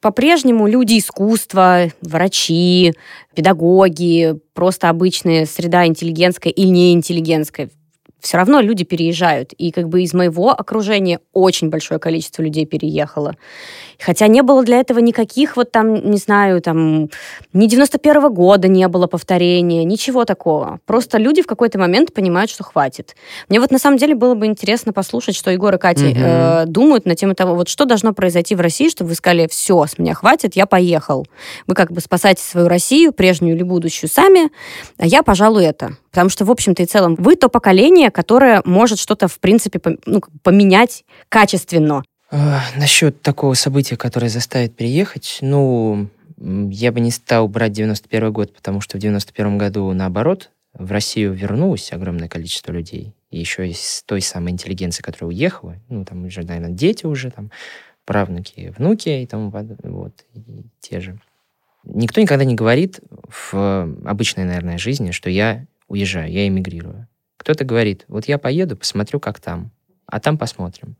по-прежнему 0.01 0.67
люди 0.67 0.99
искусства, 0.99 1.87
врачи, 2.01 2.93
педагоги, 3.33 4.39
просто 4.53 4.89
обычная 4.89 5.45
среда 5.45 5.85
интеллигентская 5.85 6.51
или 6.51 6.67
неинтеллигентская, 6.67 7.69
все 8.25 8.37
равно 8.37 8.59
люди 8.59 8.83
переезжают. 8.83 9.53
И 9.53 9.71
как 9.71 9.87
бы 9.87 10.01
из 10.01 10.13
моего 10.13 10.49
окружения 10.49 11.19
очень 11.31 11.69
большое 11.69 11.99
количество 11.99 12.41
людей 12.41 12.65
переехало. 12.65 13.35
Хотя 13.99 14.25
не 14.27 14.41
было 14.41 14.63
для 14.63 14.79
этого 14.79 14.97
никаких 14.97 15.55
вот 15.55 15.71
там, 15.71 16.09
не 16.09 16.17
знаю, 16.17 16.59
там, 16.59 17.09
ни 17.53 17.67
91-го 17.67 18.29
года 18.29 18.67
не 18.67 18.87
было 18.87 19.05
повторения, 19.05 19.83
ничего 19.83 20.25
такого. 20.25 20.79
Просто 20.87 21.19
люди 21.19 21.43
в 21.43 21.45
какой-то 21.45 21.77
момент 21.77 22.13
понимают, 22.13 22.49
что 22.49 22.63
хватит. 22.63 23.15
Мне 23.47 23.59
вот 23.59 23.69
на 23.69 23.77
самом 23.77 23.97
деле 23.97 24.15
было 24.15 24.33
бы 24.33 24.47
интересно 24.47 24.91
послушать, 24.91 25.35
что 25.35 25.51
Егор 25.51 25.75
и 25.75 25.77
Катя 25.77 26.05
угу. 26.05 26.15
э, 26.17 26.63
думают 26.65 27.05
на 27.05 27.15
тему 27.15 27.35
того, 27.35 27.53
вот 27.53 27.69
что 27.69 27.85
должно 27.85 28.11
произойти 28.13 28.55
в 28.55 28.59
России, 28.59 28.89
чтобы 28.89 29.09
вы 29.09 29.15
сказали, 29.15 29.47
все, 29.47 29.85
с 29.85 29.99
меня 29.99 30.15
хватит, 30.15 30.55
я 30.55 30.65
поехал. 30.65 31.27
Вы 31.67 31.75
как 31.75 31.91
бы 31.91 32.01
спасайте 32.01 32.41
свою 32.41 32.67
Россию, 32.67 33.13
прежнюю 33.13 33.55
или 33.55 33.63
будущую 33.63 34.09
сами, 34.09 34.49
а 34.97 35.05
я, 35.05 35.21
пожалуй, 35.21 35.63
это. 35.63 35.95
Потому 36.15 36.29
что, 36.29 36.45
в 36.45 36.51
общем-то 36.51 36.81
и 36.81 36.85
целом, 36.85 37.15
вы 37.15 37.35
то 37.35 37.49
поколение, 37.49 38.09
которое 38.09 38.61
может 38.63 38.99
что-то, 38.99 39.27
в 39.27 39.37
принципе, 39.41 39.81
ну, 40.05 40.21
поменять 40.43 41.03
качественно. 41.27 42.05
Э, 42.31 42.59
насчет 42.77 43.21
такого 43.21 43.53
события, 43.53 43.97
которое 43.97 44.29
заставит 44.29 44.77
приехать, 44.77 45.39
ну, 45.41 46.07
я 46.37 46.93
бы 46.93 47.01
не 47.01 47.11
стал 47.11 47.49
брать 47.49 47.73
91 47.73 48.31
год, 48.31 48.55
потому 48.55 48.79
что 48.79 48.95
в 48.95 49.01
91 49.01 49.57
году, 49.57 49.91
наоборот, 49.91 50.51
в 50.73 50.89
Россию 50.89 51.33
вернулось 51.33 51.91
огромное 51.91 52.29
количество 52.29 52.71
людей. 52.71 53.13
И 53.29 53.37
еще 53.37 53.67
из 53.67 54.01
той 54.05 54.21
самой 54.21 54.53
интеллигенции, 54.53 55.03
которая 55.03 55.27
уехала. 55.27 55.75
Ну, 55.89 56.05
там 56.05 56.23
уже, 56.23 56.43
наверное, 56.43 56.71
дети 56.71 57.05
уже, 57.05 57.29
там, 57.29 57.51
правнуки, 58.05 58.73
внуки 58.77 59.09
и 59.09 59.25
тому 59.25 59.51
вот, 59.83 60.13
и 60.33 60.63
те 60.79 61.01
же. 61.01 61.19
Никто 61.83 62.21
никогда 62.21 62.45
не 62.45 62.55
говорит 62.55 63.01
в 63.51 63.93
обычной, 64.05 64.45
наверное, 64.45 64.77
жизни, 64.77 65.11
что 65.11 65.29
я 65.29 65.65
уезжаю, 65.87 66.31
я 66.31 66.47
эмигрирую. 66.47 67.07
Кто-то 67.37 67.65
говорит, 67.65 68.05
вот 68.07 68.27
я 68.27 68.37
поеду, 68.37 68.75
посмотрю, 68.77 69.19
как 69.19 69.39
там, 69.39 69.71
а 70.07 70.19
там 70.19 70.37
посмотрим. 70.37 70.95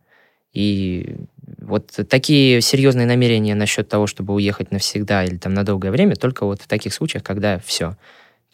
И 0.54 1.18
вот 1.60 1.92
такие 2.10 2.62
серьезные 2.62 3.06
намерения 3.06 3.56
насчет 3.56 3.90
того, 3.90 4.08
чтобы 4.08 4.34
уехать 4.34 4.72
навсегда 4.72 5.26
или 5.26 5.38
там 5.38 5.54
на 5.54 5.64
долгое 5.64 5.92
время, 5.92 6.16
только 6.16 6.46
вот 6.46 6.62
в 6.62 6.68
таких 6.68 6.94
случаях, 6.94 7.24
когда 7.24 7.60
все. 7.60 7.98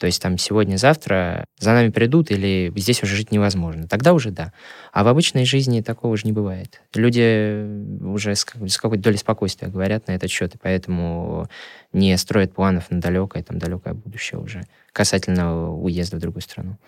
То 0.02 0.06
есть 0.06 0.20
там 0.20 0.36
сегодня-завтра 0.36 1.44
за 1.60 1.74
нами 1.74 1.90
придут 1.90 2.32
или 2.32 2.72
здесь 2.74 3.04
уже 3.04 3.14
жить 3.14 3.30
невозможно. 3.30 3.86
Тогда 3.86 4.14
уже 4.14 4.32
да. 4.32 4.52
А 4.92 5.04
в 5.04 5.06
обычной 5.06 5.44
жизни 5.44 5.80
такого 5.80 6.14
уже 6.14 6.26
не 6.26 6.32
бывает. 6.32 6.82
Люди 6.92 8.02
уже 8.04 8.34
с, 8.34 8.44
с 8.66 8.78
какой-то 8.78 9.04
долей 9.04 9.18
спокойствия 9.18 9.68
говорят 9.68 10.08
на 10.08 10.12
этот 10.16 10.28
счет, 10.28 10.56
и 10.56 10.58
поэтому 10.60 11.48
не 11.92 12.18
строят 12.18 12.52
планов 12.52 12.90
на 12.90 13.00
далекое, 13.00 13.44
там, 13.44 13.60
далекое 13.60 13.94
будущее 13.94 14.40
уже 14.40 14.62
касательно 14.92 15.72
уезда 15.72 16.16
в 16.16 16.20
другую 16.20 16.42
страну. 16.42 16.78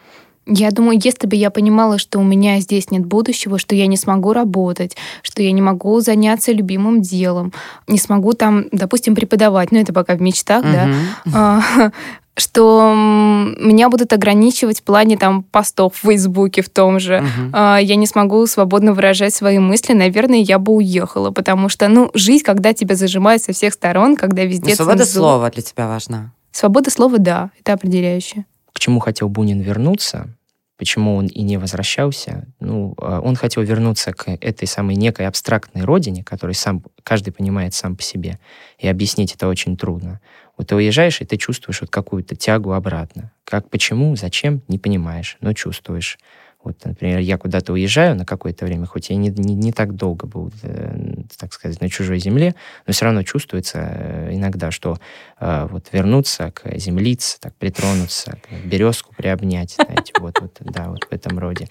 Я 0.47 0.71
думаю, 0.71 1.01
если 1.03 1.27
бы 1.27 1.37
я 1.37 1.51
понимала, 1.51 1.99
что 1.99 2.19
у 2.19 2.23
меня 2.23 2.61
здесь 2.61 2.91
нет 2.91 3.07
будущего, 3.07 3.59
что 3.59 3.75
я 3.75 3.87
не 3.87 3.97
смогу 3.97 4.33
работать, 4.33 4.97
что 5.23 5.43
я 5.43 5.51
не 5.53 5.63
могу 5.63 6.01
заняться 6.01 6.53
любимым 6.53 7.01
делом, 7.01 7.53
не 7.89 7.99
смогу 7.99 8.35
там, 8.35 8.67
допустим, 8.71 9.15
преподавать, 9.15 9.73
ну 9.73 9.79
это 9.79 9.93
пока 9.95 10.15
в 10.15 10.21
мечтах, 10.21 10.65
uh-huh. 10.65 11.03
да, 11.25 11.93
что 12.37 12.93
меня 12.95 13.89
будут 13.89 14.13
ограничивать 14.13 14.81
в 14.81 14.83
плане 14.83 15.17
там 15.17 15.45
постов 15.45 15.95
в 15.95 16.07
Фейсбуке 16.07 16.61
в 16.61 16.69
том 16.69 17.01
же. 17.01 17.25
Uh-huh. 17.53 17.83
Я 17.83 17.97
не 17.97 18.07
смогу 18.07 18.47
свободно 18.47 18.93
выражать 18.93 19.35
свои 19.35 19.59
мысли, 19.59 19.95
наверное, 19.95 20.41
я 20.41 20.59
бы 20.59 20.75
уехала, 20.75 21.31
потому 21.31 21.71
что, 21.71 21.89
ну, 21.89 22.11
жизнь, 22.13 22.45
когда 22.45 22.75
тебя 22.75 22.97
зажимают 22.97 23.43
со 23.43 23.53
всех 23.53 23.73
сторон, 23.73 24.17
когда 24.17 24.45
везде... 24.45 24.71
Но 24.71 24.77
свобода 24.77 25.05
цензура. 25.05 25.23
слова 25.23 25.51
для 25.51 25.63
тебя 25.63 25.89
важна. 25.89 26.33
Свобода 26.53 26.91
слова, 26.91 27.19
да, 27.19 27.51
это 27.61 27.73
определяющее 27.73 28.45
к 28.75 28.79
чему 28.81 29.01
хотел 29.01 29.31
Бунин 29.31 29.61
вернуться, 29.61 30.37
почему 30.77 31.17
он 31.17 31.29
и 31.29 31.43
не 31.43 31.57
возвращался. 31.57 32.47
Ну, 32.61 32.95
а, 32.99 33.21
он 33.21 33.37
хотел 33.37 33.63
вернуться 33.63 34.13
к 34.13 34.29
этой 34.29 34.67
самой 34.67 34.97
некой 34.97 35.27
абстрактной 35.27 35.85
родине, 35.85 36.25
которую 36.25 36.55
сам, 36.55 36.83
каждый 37.03 37.33
понимает 37.33 37.73
сам 37.73 37.97
по 37.97 38.03
себе, 38.03 38.39
и 38.79 38.89
объяснить 38.89 39.35
это 39.35 39.49
очень 39.49 39.77
трудно. 39.77 40.21
Вот 40.57 40.69
ты 40.69 40.77
уезжаешь, 40.77 41.21
и 41.21 41.25
ты 41.25 41.37
чувствуешь 41.37 41.81
вот 41.81 41.91
какую-то 41.91 42.37
тягу 42.37 42.73
обратно. 42.73 43.33
Как, 43.45 43.71
почему, 43.71 44.15
зачем, 44.17 44.63
не 44.69 44.79
понимаешь, 44.79 45.37
но 45.41 45.53
чувствуешь. 45.53 46.19
Вот, 46.65 46.83
например, 46.85 47.19
я 47.19 47.37
куда-то 47.37 47.75
уезжаю 47.75 48.17
на 48.17 48.25
какое-то 48.25 48.65
время, 48.65 48.87
хоть 48.87 49.11
я 49.11 49.17
не, 49.17 49.29
не, 49.29 49.55
не 49.55 49.71
так 49.71 49.95
долго 49.95 50.27
был, 50.27 50.51
э, 50.63 51.15
так 51.39 51.53
сказать, 51.53 51.79
на 51.83 51.91
чужой 51.91 52.19
земле, 52.19 52.55
но 52.87 52.95
все 52.95 53.05
равно 53.05 53.23
чувствуется 53.23 53.79
э, 53.81 54.29
иногда, 54.33 54.71
что 54.71 54.97
э, 55.41 55.69
вот 55.71 55.89
вернуться 55.93 56.53
к 56.53 56.79
землице, 56.79 57.37
так 57.39 57.55
притронуться, 57.57 58.39
к 58.43 58.67
березку 58.67 59.15
приобнять, 59.15 59.75
знаете, 59.75 60.15
вот, 60.21 60.41
вот, 60.41 60.57
да, 60.61 60.89
вот 60.89 61.05
в 61.05 61.13
этом 61.13 61.39
роде. 61.39 61.69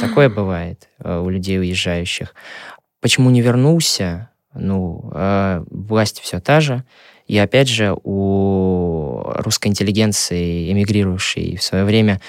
Такое 0.00 0.28
бывает 0.28 0.88
у 1.02 1.28
людей 1.30 1.58
уезжающих. 1.58 2.34
Почему 3.00 3.30
не 3.30 3.40
вернулся? 3.40 4.28
Ну, 4.54 5.10
власть 5.70 6.20
все 6.20 6.38
та 6.38 6.60
же, 6.60 6.84
и 7.26 7.38
опять 7.38 7.68
же, 7.68 7.96
у 8.04 9.22
русской 9.36 9.68
интеллигенции, 9.68 10.70
эмигрирующей 10.70 11.56
в 11.56 11.62
свое 11.62 11.84
время, 11.84 12.20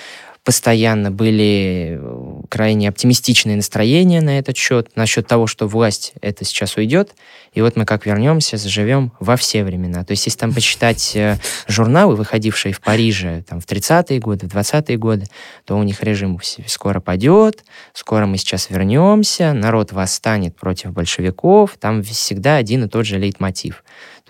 постоянно 0.44 1.10
были 1.10 1.98
э, 2.00 2.42
крайне 2.50 2.90
оптимистичные 2.90 3.56
настроения 3.56 4.22
на 4.22 4.38
этот 4.38 4.58
счет, 4.58 4.90
насчет 4.96 5.26
того, 5.26 5.48
что 5.48 5.68
власть 5.68 6.14
это 6.22 6.44
сейчас 6.44 6.76
уйдет, 6.76 7.16
и 7.54 7.62
вот 7.62 7.78
мы 7.78 7.86
как 7.86 8.06
вернемся, 8.06 8.58
заживем 8.58 9.14
во 9.20 9.38
все 9.38 9.64
времена. 9.64 10.04
То 10.04 10.12
есть 10.12 10.26
если 10.26 10.40
там 10.40 10.54
почитать 10.54 11.16
э, 11.16 11.38
журналы, 11.68 12.16
выходившие 12.16 12.74
в 12.74 12.82
Париже 12.82 13.44
там, 13.48 13.62
в 13.62 13.66
30-е 13.66 14.20
годы, 14.20 14.48
в 14.48 14.54
20-е 14.54 14.98
годы, 14.98 15.26
то 15.66 15.78
у 15.78 15.84
них 15.84 16.04
режим 16.04 16.40
скоро 16.68 17.00
падет, 17.00 17.64
скоро 17.94 18.26
мы 18.26 18.38
сейчас 18.38 18.70
вернемся, 18.70 19.54
народ 19.54 19.94
восстанет 19.94 20.58
против 20.58 20.92
большевиков, 20.92 21.78
там 21.80 22.04
всегда 22.04 22.58
один 22.58 22.84
и 22.84 22.90
тот 22.90 23.06
же 23.06 23.18
лейтмотив. 23.18 23.84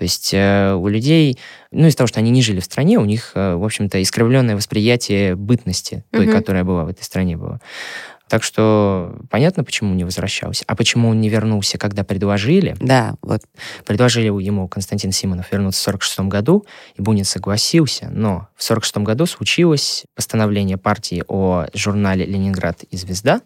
То 0.04 0.06
есть 0.06 0.34
э, 0.34 0.74
у 0.74 0.90
людей, 0.90 1.40
ну, 1.72 1.88
из-за 1.88 2.00
того, 2.00 2.08
что 2.10 2.20
они 2.20 2.30
не 2.30 2.42
жили 2.42 2.60
в 2.60 2.66
стране, 2.66 3.00
у 3.00 3.06
них, 3.06 3.32
э, 3.36 3.56
в 3.56 3.64
общем-то, 3.64 4.02
искривленное 4.02 4.58
восприятие 4.58 5.38
бытности 5.38 6.04
той, 6.12 6.26
угу. 6.26 6.34
которая 6.36 6.66
была 6.66 6.84
в 6.84 6.90
этой 6.90 7.04
стране 7.04 7.38
была. 7.38 7.62
Так 8.28 8.44
что 8.44 9.16
понятно, 9.30 9.64
почему 9.64 9.94
не 9.94 10.04
возвращался. 10.04 10.66
А 10.68 10.76
почему 10.76 11.08
он 11.08 11.22
не 11.22 11.30
вернулся, 11.30 11.78
когда 11.78 12.04
предложили? 12.04 12.76
Да, 12.82 13.16
вот. 13.22 13.44
Предложили 13.86 14.26
ему 14.26 14.68
Константин 14.68 15.14
Симонов 15.14 15.50
вернуться 15.54 15.80
в 15.80 15.84
46 15.84 16.20
году, 16.22 16.66
и 16.96 17.02
Бунин 17.02 17.24
согласился, 17.24 18.10
но 18.12 18.50
в 18.58 18.64
46 18.64 18.98
году 18.98 19.26
случилось 19.26 20.04
постановление 20.16 20.78
партии 20.78 21.24
о 21.30 21.68
журнале 21.74 22.26
«Ленинград 22.26 22.84
и 22.84 22.98
звезда», 22.98 23.40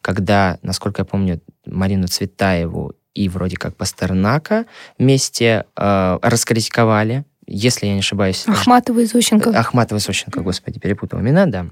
когда, 0.00 0.58
насколько 0.62 1.02
я 1.02 1.04
помню, 1.04 1.40
Марину 1.66 2.08
Цветаеву 2.08 2.94
и 3.14 3.28
вроде 3.28 3.56
как 3.56 3.76
Пастернака 3.76 4.66
вместе 4.98 5.64
э, 5.76 6.18
раскритиковали, 6.22 7.24
если 7.46 7.86
я 7.86 7.94
не 7.94 7.98
ошибаюсь... 7.98 8.44
Ахматова 8.46 9.00
и 9.00 9.04
Зощенко. 9.06 9.50
Ахматова 9.50 9.98
и 9.98 10.00
Зощенко, 10.00 10.40
господи, 10.40 10.78
перепутал 10.78 11.20
имена, 11.20 11.46
да. 11.46 11.66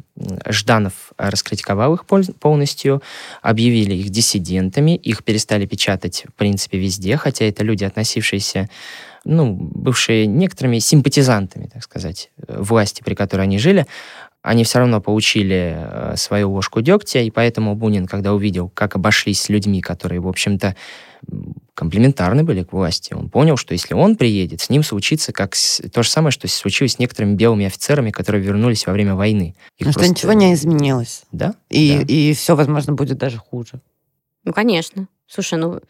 Жданов 0.49 1.13
раскритиковал 1.17 1.95
их 1.95 2.05
полностью, 2.05 3.01
объявили 3.43 3.95
их 3.95 4.11
диссидентами, 4.11 4.97
их 4.97 5.23
перестали 5.23 5.67
печатать, 5.67 6.25
в 6.29 6.35
принципе, 6.35 6.79
везде, 6.79 7.17
хотя 7.17 7.45
это 7.45 7.63
люди, 7.63 7.85
относившиеся 7.85 8.69
ну, 9.25 9.53
бывшие 9.53 10.27
некоторыми 10.27 10.79
симпатизантами, 10.79 11.67
так 11.67 11.83
сказать, 11.83 12.31
власти, 12.49 13.03
при 13.05 13.15
которой 13.15 13.43
они 13.43 13.59
жили, 13.59 13.87
они 14.49 14.65
все 14.65 14.79
равно 14.79 15.03
получили 15.03 15.77
э, 15.77 16.17
свою 16.17 16.51
ложку 16.53 16.81
дегтя, 16.81 17.21
и 17.21 17.31
поэтому 17.31 17.75
Бунин, 17.75 18.07
когда 18.07 18.33
увидел, 18.33 18.71
как 18.71 18.97
обошлись 18.97 19.43
с 19.43 19.51
людьми, 19.51 19.83
которые, 19.83 20.21
в 20.21 20.27
общем-то, 20.27 20.75
комплементарны 21.75 22.45
были 22.45 22.63
к 22.63 22.73
власти. 22.73 23.13
Он 23.13 23.29
понял, 23.29 23.59
что 23.59 23.75
если 23.75 23.93
он 23.93 24.17
приедет, 24.17 24.63
с 24.63 24.71
ним 24.71 24.83
случится 24.83 25.33
как 25.33 25.55
с... 25.55 25.83
то 25.93 26.03
же 26.03 26.09
самое, 26.09 26.33
что 26.33 26.49
случилось 26.49 26.93
с 26.95 26.99
некоторыми 26.99 27.35
белыми 27.35 27.67
офицерами, 27.67 28.11
которые 28.11 28.43
вернулись 28.43 28.87
во 28.87 28.95
время 28.95 29.15
войны. 29.17 29.55
Их 29.77 29.87
ну, 29.87 29.93
просто... 29.93 30.05
Что 30.05 30.11
ничего 30.13 30.33
не 30.33 30.55
изменилось. 30.55 31.25
Да? 31.31 31.55
И, 31.69 31.99
да. 31.99 32.05
и 32.09 32.33
все, 32.33 32.57
возможно, 32.57 32.95
будет 32.95 33.19
даже 33.19 33.37
хуже. 33.37 33.83
Ну, 34.45 34.55
конечно. 34.55 35.09
Слушай, 35.27 35.59
ну, 35.59 35.81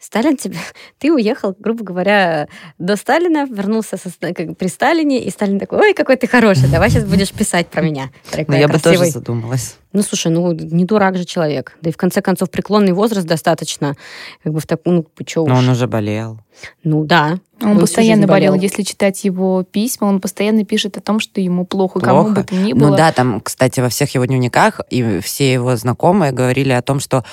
Сталин 0.00 0.36
тебе... 0.36 0.56
Ты 0.98 1.12
уехал, 1.12 1.54
грубо 1.58 1.84
говоря, 1.84 2.48
до 2.78 2.96
Сталина, 2.96 3.46
вернулся 3.46 3.96
со, 3.96 4.10
как, 4.20 4.56
при 4.56 4.68
Сталине, 4.68 5.22
и 5.22 5.30
Сталин 5.30 5.58
такой, 5.58 5.78
ой, 5.78 5.94
какой 5.94 6.16
ты 6.16 6.26
хороший, 6.26 6.68
давай 6.68 6.90
сейчас 6.90 7.04
будешь 7.04 7.32
писать 7.32 7.68
про 7.68 7.82
меня. 7.82 8.10
Ну, 8.46 8.54
я 8.54 8.68
бы 8.68 8.78
тоже 8.78 9.06
задумалась. 9.06 9.76
Ну, 9.92 10.02
слушай, 10.02 10.30
ну, 10.30 10.52
не 10.52 10.84
дурак 10.84 11.16
же 11.16 11.24
человек. 11.24 11.76
Да 11.80 11.90
и 11.90 11.92
в 11.92 11.96
конце 11.96 12.20
концов, 12.20 12.50
преклонный 12.50 12.92
возраст 12.92 13.26
достаточно. 13.26 13.96
Как 14.44 14.52
бы 14.52 14.60
в 14.60 14.66
такую, 14.66 14.96
ну, 14.96 15.26
что 15.26 15.46
Но 15.46 15.56
он 15.56 15.68
уже 15.70 15.86
болел. 15.86 16.38
Ну, 16.84 17.04
да. 17.04 17.38
Он, 17.62 17.70
он 17.70 17.78
постоянно 17.80 18.26
болел. 18.26 18.52
болел. 18.52 18.62
Если 18.62 18.82
читать 18.82 19.24
его 19.24 19.64
письма, 19.64 20.06
он 20.06 20.20
постоянно 20.20 20.64
пишет 20.64 20.98
о 20.98 21.00
том, 21.00 21.20
что 21.20 21.40
ему 21.40 21.64
плохо, 21.64 22.00
плохо. 22.00 22.06
кому 22.06 22.34
бы 22.34 22.44
то 22.44 22.54
ни 22.54 22.74
ну 22.74 22.80
было. 22.80 22.90
Ну 22.90 22.96
да, 22.96 23.12
там, 23.12 23.40
кстати, 23.40 23.80
во 23.80 23.88
всех 23.88 24.14
его 24.14 24.26
дневниках 24.26 24.80
и 24.90 25.20
все 25.20 25.52
его 25.52 25.74
знакомые 25.76 26.32
говорили 26.32 26.72
о 26.72 26.82
том, 26.82 27.00
что 27.00 27.24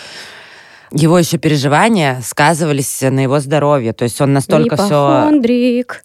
его 0.91 1.17
еще 1.17 1.37
переживания 1.37 2.21
сказывались 2.23 3.01
на 3.01 3.19
его 3.19 3.39
здоровье. 3.39 3.93
То 3.93 4.03
есть 4.03 4.19
он 4.21 4.33
настолько 4.33 4.75
все... 4.77 5.27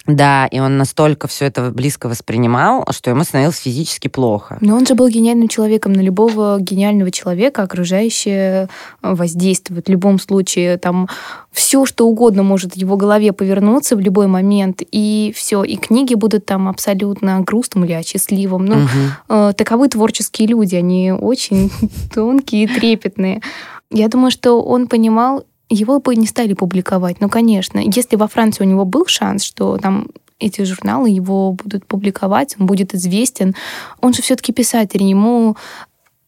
Да, 0.06 0.46
и 0.46 0.58
он 0.58 0.78
настолько 0.78 1.28
все 1.28 1.46
это 1.46 1.70
близко 1.70 2.08
воспринимал, 2.08 2.86
что 2.90 3.10
ему 3.10 3.24
становилось 3.24 3.58
физически 3.58 4.08
плохо. 4.08 4.58
Но 4.60 4.76
он 4.76 4.86
же 4.86 4.94
был 4.94 5.08
гениальным 5.08 5.48
человеком. 5.48 5.92
На 5.92 6.00
любого 6.00 6.58
гениального 6.60 7.10
человека 7.10 7.62
окружающее 7.62 8.68
воздействует. 9.02 9.88
В 9.88 9.90
любом 9.90 10.18
случае, 10.18 10.78
там 10.78 11.08
все, 11.52 11.84
что 11.84 12.06
угодно 12.06 12.42
может 12.42 12.74
в 12.74 12.76
его 12.76 12.96
голове 12.96 13.32
повернуться 13.32 13.96
в 13.96 14.00
любой 14.00 14.26
момент, 14.26 14.82
и 14.90 15.32
все, 15.36 15.64
и 15.64 15.76
книги 15.76 16.14
будут 16.14 16.46
там 16.46 16.68
абсолютно 16.68 17.40
грустным 17.40 17.84
или 17.84 18.00
счастливым. 18.02 18.66
Ну, 18.66 18.76
угу. 18.76 18.88
э, 19.28 19.52
таковы 19.56 19.88
творческие 19.88 20.48
люди, 20.48 20.76
они 20.76 21.12
очень 21.12 21.70
тонкие 22.14 22.64
и 22.64 22.66
трепетные. 22.66 23.42
Я 23.90 24.08
думаю, 24.08 24.30
что 24.30 24.62
он 24.62 24.86
понимал, 24.86 25.44
его 25.68 26.00
бы 26.00 26.16
не 26.16 26.26
стали 26.26 26.54
публиковать. 26.54 27.20
Ну, 27.20 27.28
конечно, 27.28 27.78
если 27.78 28.16
во 28.16 28.28
Франции 28.28 28.64
у 28.64 28.66
него 28.66 28.84
был 28.84 29.06
шанс, 29.06 29.42
что 29.44 29.78
там 29.78 30.08
эти 30.38 30.62
журналы 30.62 31.10
его 31.10 31.52
будут 31.52 31.86
публиковать, 31.86 32.56
он 32.58 32.66
будет 32.66 32.94
известен. 32.94 33.54
Он 34.00 34.12
же 34.12 34.22
все-таки 34.22 34.52
писатель, 34.52 35.02
ему 35.02 35.56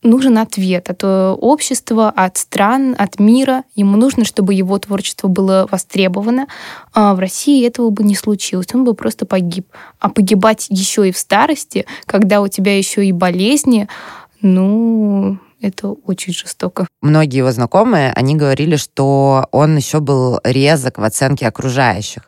нужен 0.03 0.38
ответ 0.38 0.90
от 0.90 1.05
общества, 1.05 2.11
от 2.11 2.37
стран, 2.37 2.94
от 2.98 3.20
мира. 3.20 3.64
Ему 3.75 3.96
нужно, 3.96 4.25
чтобы 4.25 4.55
его 4.55 4.79
творчество 4.79 5.29
было 5.29 5.68
востребовано. 5.70 6.48
А 6.92 7.14
в 7.14 7.20
России 7.20 7.64
этого 7.66 7.90
бы 7.90 8.03
не 8.03 8.16
случилось. 8.16 8.66
Он 8.75 8.85
бы 8.85 8.94
просто 8.94 9.27
погиб. 9.27 9.66
А 10.01 10.11
погибать 10.11 10.66
еще 10.68 11.09
и 11.09 11.12
в 11.12 11.18
старости, 11.18 11.87
когда 12.07 12.42
у 12.42 12.48
тебя 12.48 12.77
еще 12.77 13.07
и 13.07 13.12
болезни, 13.12 13.88
ну, 14.40 15.38
это 15.62 15.88
очень 15.88 16.33
жестоко. 16.33 16.87
Многие 17.01 17.38
его 17.38 17.53
знакомые, 17.53 18.12
они 18.12 18.35
говорили, 18.35 18.77
что 18.77 19.46
он 19.53 19.77
еще 19.77 20.01
был 20.01 20.40
резок 20.42 20.98
в 20.98 21.05
оценке 21.05 21.46
окружающих. 21.46 22.22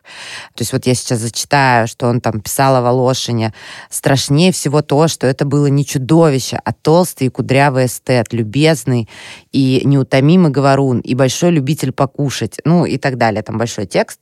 То 0.55 0.61
есть 0.61 0.71
вот 0.71 0.87
я 0.87 0.95
сейчас 0.95 1.19
зачитаю, 1.19 1.87
что 1.87 2.07
он 2.07 2.21
там 2.21 2.39
писал 2.39 2.77
о 2.77 2.81
Волошине. 2.81 3.53
Страшнее 3.89 4.51
всего 4.51 4.81
то, 4.81 5.07
что 5.07 5.27
это 5.27 5.45
было 5.45 5.67
не 5.67 5.85
чудовище, 5.85 6.59
а 6.63 6.71
толстый 6.71 7.27
и 7.27 7.29
кудрявый 7.29 7.87
эстет, 7.87 8.31
любезный 8.31 9.09
и 9.51 9.81
неутомимый 9.83 10.51
говорун, 10.51 10.99
и 10.99 11.13
большой 11.13 11.51
любитель 11.51 11.91
покушать, 11.91 12.59
ну 12.63 12.85
и 12.85 12.97
так 12.97 13.17
далее. 13.17 13.43
Там 13.43 13.57
большой 13.57 13.85
текст. 13.85 14.21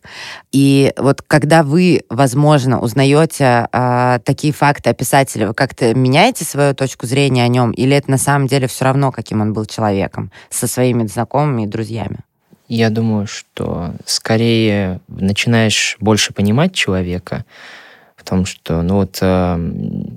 И 0.52 0.92
вот 0.98 1.22
когда 1.22 1.62
вы, 1.62 2.04
возможно, 2.10 2.80
узнаете 2.80 3.68
э, 3.72 4.20
такие 4.26 4.54
факты 4.54 4.90
о 4.90 4.94
писателе, 4.94 5.48
вы 5.48 5.54
как-то 5.54 5.94
меняете 5.94 6.46
свою 6.46 6.74
точку 6.74 7.06
зрения 7.06 7.44
о 7.44 7.48
нем, 7.48 7.72
или 7.72 7.96
это 7.96 8.10
на 8.10 8.18
самом 8.18 8.48
деле 8.48 8.68
все 8.68 8.86
равно 8.86 9.03
равно, 9.04 9.12
каким 9.12 9.42
он 9.42 9.54
был 9.54 9.66
человеком, 9.66 10.32
со 10.50 10.68
своими 10.68 11.06
знакомыми 11.08 11.64
и 11.64 11.68
друзьями. 11.68 12.20
Я 12.68 12.90
думаю, 12.90 13.28
что 13.28 13.94
скорее 14.06 15.00
начинаешь 15.08 15.98
больше 16.00 16.34
понимать 16.34 16.74
человека, 16.74 17.46
в 18.16 18.30
том, 18.30 18.46
что, 18.46 18.82
ну 18.84 18.96
вот, 18.96 19.18
э, 19.22 19.72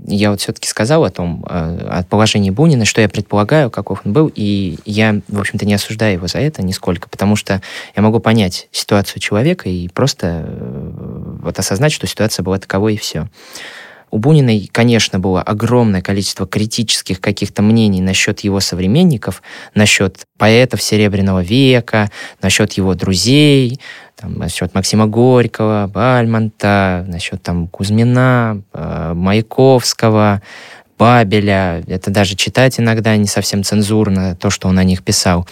я 0.07 0.31
вот 0.31 0.41
все-таки 0.41 0.69
сказал 0.69 1.05
о 1.05 1.11
том, 1.11 1.45
э, 1.49 1.89
о 1.91 2.05
положении 2.05 2.51
Бунина, 2.51 2.85
что 2.85 3.01
я 3.01 3.09
предполагаю, 3.09 3.69
каков 3.69 4.03
он 4.05 4.13
был, 4.13 4.31
и 4.33 4.79
я, 4.85 5.21
в 5.27 5.41
общем-то, 5.41 5.67
не 5.67 5.75
осуждаю 5.75 6.13
его 6.13 6.29
за 6.29 6.39
это 6.39 6.63
нисколько, 6.63 7.09
потому 7.09 7.35
что 7.35 7.61
я 7.97 8.03
могу 8.03 8.21
понять 8.21 8.69
ситуацию 8.71 9.21
человека 9.21 9.69
и 9.69 9.89
просто 9.89 10.45
э, 10.47 10.93
вот 11.43 11.59
осознать, 11.59 11.91
что 11.91 12.07
ситуация 12.07 12.45
была 12.45 12.59
таковой, 12.59 12.95
и 12.95 12.99
все. 12.99 13.29
У 14.17 14.19
Бунина, 14.19 14.59
конечно, 14.73 15.19
было 15.19 15.43
огромное 15.43 16.01
количество 16.01 16.47
критических 16.47 17.21
каких-то 17.21 17.61
мнений 17.61 18.01
насчет 18.01 18.41
его 18.41 18.61
современников, 18.61 19.43
насчет 19.75 20.25
поэтов 20.39 20.81
Серебряного 20.81 21.43
века, 21.43 22.11
насчет 22.41 22.73
его 22.73 22.95
друзей, 22.95 23.79
там, 24.19 24.39
насчет 24.39 24.75
Максима 24.75 25.07
Горького, 25.07 25.91
Бальмонта, 25.93 27.05
насчет 27.07 27.43
там 27.43 27.69
Кузьмина, 27.69 28.63
э, 28.73 29.13
Маяковского, 29.15 30.41
Бабеля. 30.99 31.85
Это 31.87 32.11
даже 32.11 32.37
читать 32.37 32.81
иногда 32.81 33.15
не 33.19 33.27
совсем 33.27 33.65
цензурно, 33.65 34.35
то, 34.35 34.49
что 34.49 34.69
он 34.69 34.79
о 34.79 34.85
них 34.85 35.03
писал. 35.03 35.47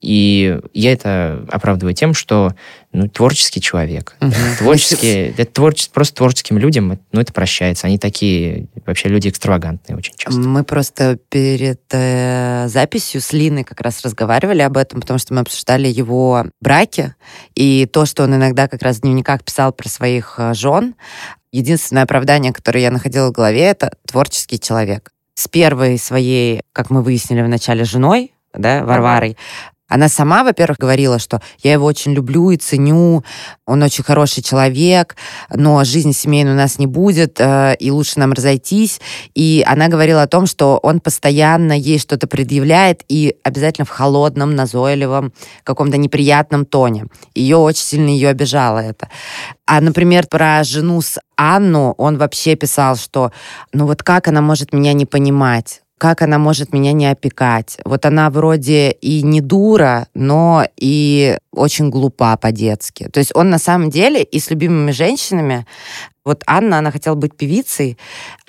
И 0.00 0.60
я 0.74 0.92
это 0.92 1.46
оправдываю 1.50 1.94
тем, 1.94 2.12
что 2.12 2.54
ну, 2.92 3.08
творческий 3.08 3.60
человек. 3.60 4.14
Угу. 4.20 4.32
Творческий, 4.58 5.32
это 5.36 5.46
творче, 5.46 5.88
просто 5.92 6.16
творческим 6.16 6.58
людям, 6.58 6.98
ну, 7.12 7.20
это 7.20 7.32
прощается. 7.32 7.86
Они 7.86 7.98
такие, 7.98 8.66
вообще, 8.84 9.08
люди 9.08 9.28
экстравагантные 9.28 9.96
очень 9.96 10.14
часто. 10.16 10.38
Мы 10.40 10.64
просто 10.64 11.18
перед 11.30 11.80
э, 11.92 12.68
записью 12.68 13.22
с 13.22 13.32
Линой 13.32 13.64
как 13.64 13.80
раз 13.80 14.02
разговаривали 14.02 14.60
об 14.60 14.76
этом, 14.76 15.00
потому 15.00 15.18
что 15.18 15.32
мы 15.32 15.40
обсуждали 15.40 15.88
его 15.88 16.46
браки 16.60 17.14
и 17.54 17.86
то, 17.90 18.04
что 18.04 18.24
он 18.24 18.34
иногда 18.34 18.68
как 18.68 18.82
раз 18.82 18.98
в 18.98 19.00
дневниках 19.00 19.44
писал 19.44 19.72
про 19.72 19.88
своих 19.88 20.34
э, 20.38 20.52
жен. 20.52 20.94
Единственное 21.52 22.02
оправдание, 22.02 22.52
которое 22.52 22.80
я 22.82 22.90
находила 22.90 23.28
в 23.28 23.32
голове, 23.32 23.62
это 23.62 23.92
творческий 24.06 24.60
человек. 24.60 25.12
С 25.34 25.48
первой 25.48 25.98
своей, 25.98 26.60
как 26.72 26.90
мы 26.90 27.02
выяснили 27.02 27.42
в 27.42 27.48
начале, 27.48 27.84
женой, 27.84 28.32
да, 28.54 28.84
Варварой, 28.84 29.36
она 29.88 30.08
сама, 30.08 30.42
во-первых, 30.42 30.78
говорила, 30.78 31.18
что 31.18 31.40
я 31.62 31.72
его 31.72 31.86
очень 31.86 32.12
люблю 32.12 32.50
и 32.50 32.56
ценю, 32.56 33.24
он 33.66 33.82
очень 33.82 34.02
хороший 34.02 34.42
человек, 34.42 35.16
но 35.54 35.84
жизни 35.84 36.12
семейной 36.12 36.52
у 36.52 36.56
нас 36.56 36.78
не 36.78 36.86
будет, 36.86 37.40
э, 37.40 37.76
и 37.78 37.90
лучше 37.90 38.18
нам 38.18 38.32
разойтись. 38.32 39.00
И 39.34 39.64
она 39.66 39.88
говорила 39.88 40.22
о 40.22 40.26
том, 40.26 40.46
что 40.46 40.78
он 40.82 40.98
постоянно 41.00 41.72
ей 41.72 41.98
что-то 41.98 42.26
предъявляет 42.26 43.04
и 43.08 43.36
обязательно 43.44 43.84
в 43.84 43.90
холодном, 43.90 44.56
назойливом, 44.56 45.32
каком-то 45.62 45.98
неприятном 45.98 46.66
тоне. 46.66 47.06
Ее 47.34 47.56
очень 47.56 47.84
сильно 47.84 48.08
ее 48.08 48.28
обижало 48.28 48.80
это. 48.80 49.08
А, 49.66 49.80
например, 49.80 50.26
про 50.26 50.64
жену 50.64 51.00
с 51.00 51.18
Анну 51.36 51.94
он 51.98 52.18
вообще 52.18 52.56
писал, 52.56 52.96
что 52.96 53.30
ну 53.72 53.86
вот 53.86 54.02
как 54.02 54.28
она 54.28 54.40
может 54.40 54.72
меня 54.72 54.92
не 54.94 55.06
понимать? 55.06 55.82
Как 55.98 56.22
она 56.22 56.38
может 56.38 56.72
меня 56.72 56.92
не 56.92 57.06
опекать. 57.06 57.78
Вот 57.84 58.04
она 58.04 58.28
вроде 58.30 58.90
и 58.90 59.22
не 59.22 59.40
дура, 59.40 60.08
но 60.14 60.66
и 60.76 61.38
очень 61.52 61.88
глупа 61.88 62.36
по-детски. 62.36 63.08
То 63.08 63.18
есть 63.18 63.32
он 63.34 63.48
на 63.48 63.58
самом 63.58 63.90
деле 63.90 64.22
и 64.22 64.38
с 64.38 64.50
любимыми 64.50 64.90
женщинами 64.90 65.66
вот 66.26 66.42
Анна, 66.48 66.78
она 66.78 66.90
хотела 66.90 67.14
быть 67.14 67.36
певицей, 67.36 67.96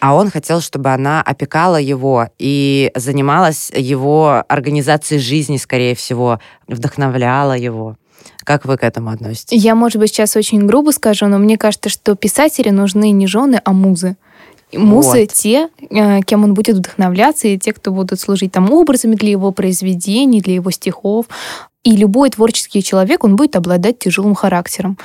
а 0.01 0.15
он 0.15 0.31
хотел, 0.31 0.62
чтобы 0.62 0.89
она 0.89 1.21
опекала 1.21 1.79
его 1.79 2.27
и 2.39 2.91
занималась 2.95 3.69
его 3.69 4.43
организацией 4.49 5.19
жизни, 5.19 5.57
скорее 5.57 5.93
всего, 5.93 6.39
вдохновляла 6.67 7.55
его. 7.55 7.95
Как 8.43 8.65
вы 8.65 8.77
к 8.77 8.83
этому 8.83 9.12
относитесь? 9.12 9.63
Я, 9.63 9.75
может 9.75 9.99
быть, 9.99 10.10
сейчас 10.10 10.36
очень 10.36 10.65
грубо 10.65 10.89
скажу, 10.89 11.27
но 11.27 11.38
мне 11.38 11.55
кажется, 11.55 11.89
что 11.89 12.15
писатели 12.15 12.69
нужны 12.69 13.12
не 13.12 13.27
жены, 13.27 13.62
а 13.63 13.73
музы. 13.73 14.17
Музы 14.73 15.21
вот. 15.21 15.34
те, 15.34 15.69
э, 15.89 16.21
кем 16.21 16.43
он 16.43 16.53
будет 16.53 16.75
вдохновляться, 16.75 17.47
и 17.47 17.58
те, 17.58 17.71
кто 17.71 17.91
будут 17.91 18.19
служить 18.19 18.51
там 18.51 18.71
образами 18.71 19.15
для 19.15 19.30
его 19.30 19.51
произведений, 19.51 20.41
для 20.41 20.56
его 20.56 20.71
стихов. 20.71 21.27
И 21.88 21.95
любой 21.95 22.30
творческий 22.30 22.84
человек, 22.84 23.23
он 23.23 23.38
будет 23.38 23.56
обладать 23.56 23.97
тяжелым 24.00 24.36
характером 24.36 24.97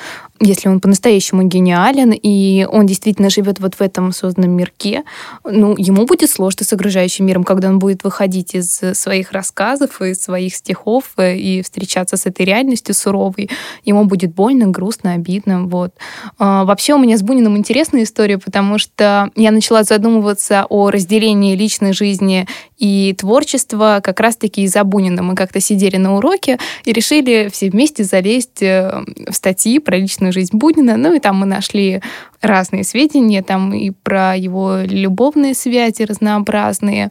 если 0.45 0.68
он 0.68 0.81
по-настоящему 0.81 1.45
гениален, 1.45 2.12
и 2.12 2.66
он 2.71 2.87
действительно 2.87 3.31
живет 3.31 3.61
вот 3.61 3.77
в 3.77 3.81
этом 3.81 4.12
созданном 4.12 4.51
мирке, 4.51 5.05
ну, 5.45 5.77
ему 5.79 6.05
будет 6.05 6.31
сложно 6.31 6.64
с 6.64 6.73
окружающим 6.73 7.27
миром, 7.27 7.45
когда 7.45 7.68
он 7.68 7.79
будет 7.79 8.03
выходить 8.03 8.55
из 8.55 8.81
своих 8.95 9.33
рассказов, 9.33 10.03
из 10.03 10.21
своих 10.21 10.55
стихов 10.57 11.12
э, 11.16 11.37
и 11.37 11.62
встречаться 11.62 12.16
с 12.16 12.27
этой 12.27 12.45
реальностью 12.45 12.95
суровой. 12.95 13.51
Ему 13.85 14.05
будет 14.05 14.35
больно, 14.35 14.66
грустно, 14.66 15.14
обидно. 15.14 15.64
Вот. 15.66 15.95
А, 16.38 16.64
вообще 16.64 16.95
у 16.95 16.99
меня 16.99 17.16
с 17.16 17.23
Буниным 17.23 17.57
интересная 17.57 18.03
история, 18.03 18.38
потому 18.38 18.79
что 18.79 19.31
я 19.37 19.53
начала 19.53 19.85
задумываться 19.85 20.66
о 20.68 20.90
разделении 20.90 21.55
личной 21.55 21.92
жизни 21.92 22.49
и 22.79 23.14
творчества 23.16 24.01
как 24.03 24.18
раз-таки 24.18 24.62
из-за 24.62 24.83
Бунина. 24.83 25.23
Мы 25.23 25.37
как-то 25.37 25.61
сидели 25.61 25.97
на 25.97 26.16
уроке 26.16 26.59
и 26.85 26.93
решили 26.93 27.49
все 27.53 27.71
вместе 27.71 28.05
залезть 28.05 28.63
э, 28.63 29.05
в 29.29 29.35
статьи 29.35 29.79
про 29.79 29.97
личную 29.97 30.33
жизнь 30.33 30.57
Бунина. 30.57 30.97
Ну 30.97 31.15
и 31.15 31.19
там 31.19 31.37
мы 31.37 31.47
нашли 31.47 32.03
разные 32.41 32.85
сведения, 32.85 33.43
там 33.43 33.73
и 33.73 33.91
про 33.91 34.37
его 34.37 34.79
любовные 34.85 35.55
связи 35.55 36.03
разнообразные, 36.03 37.11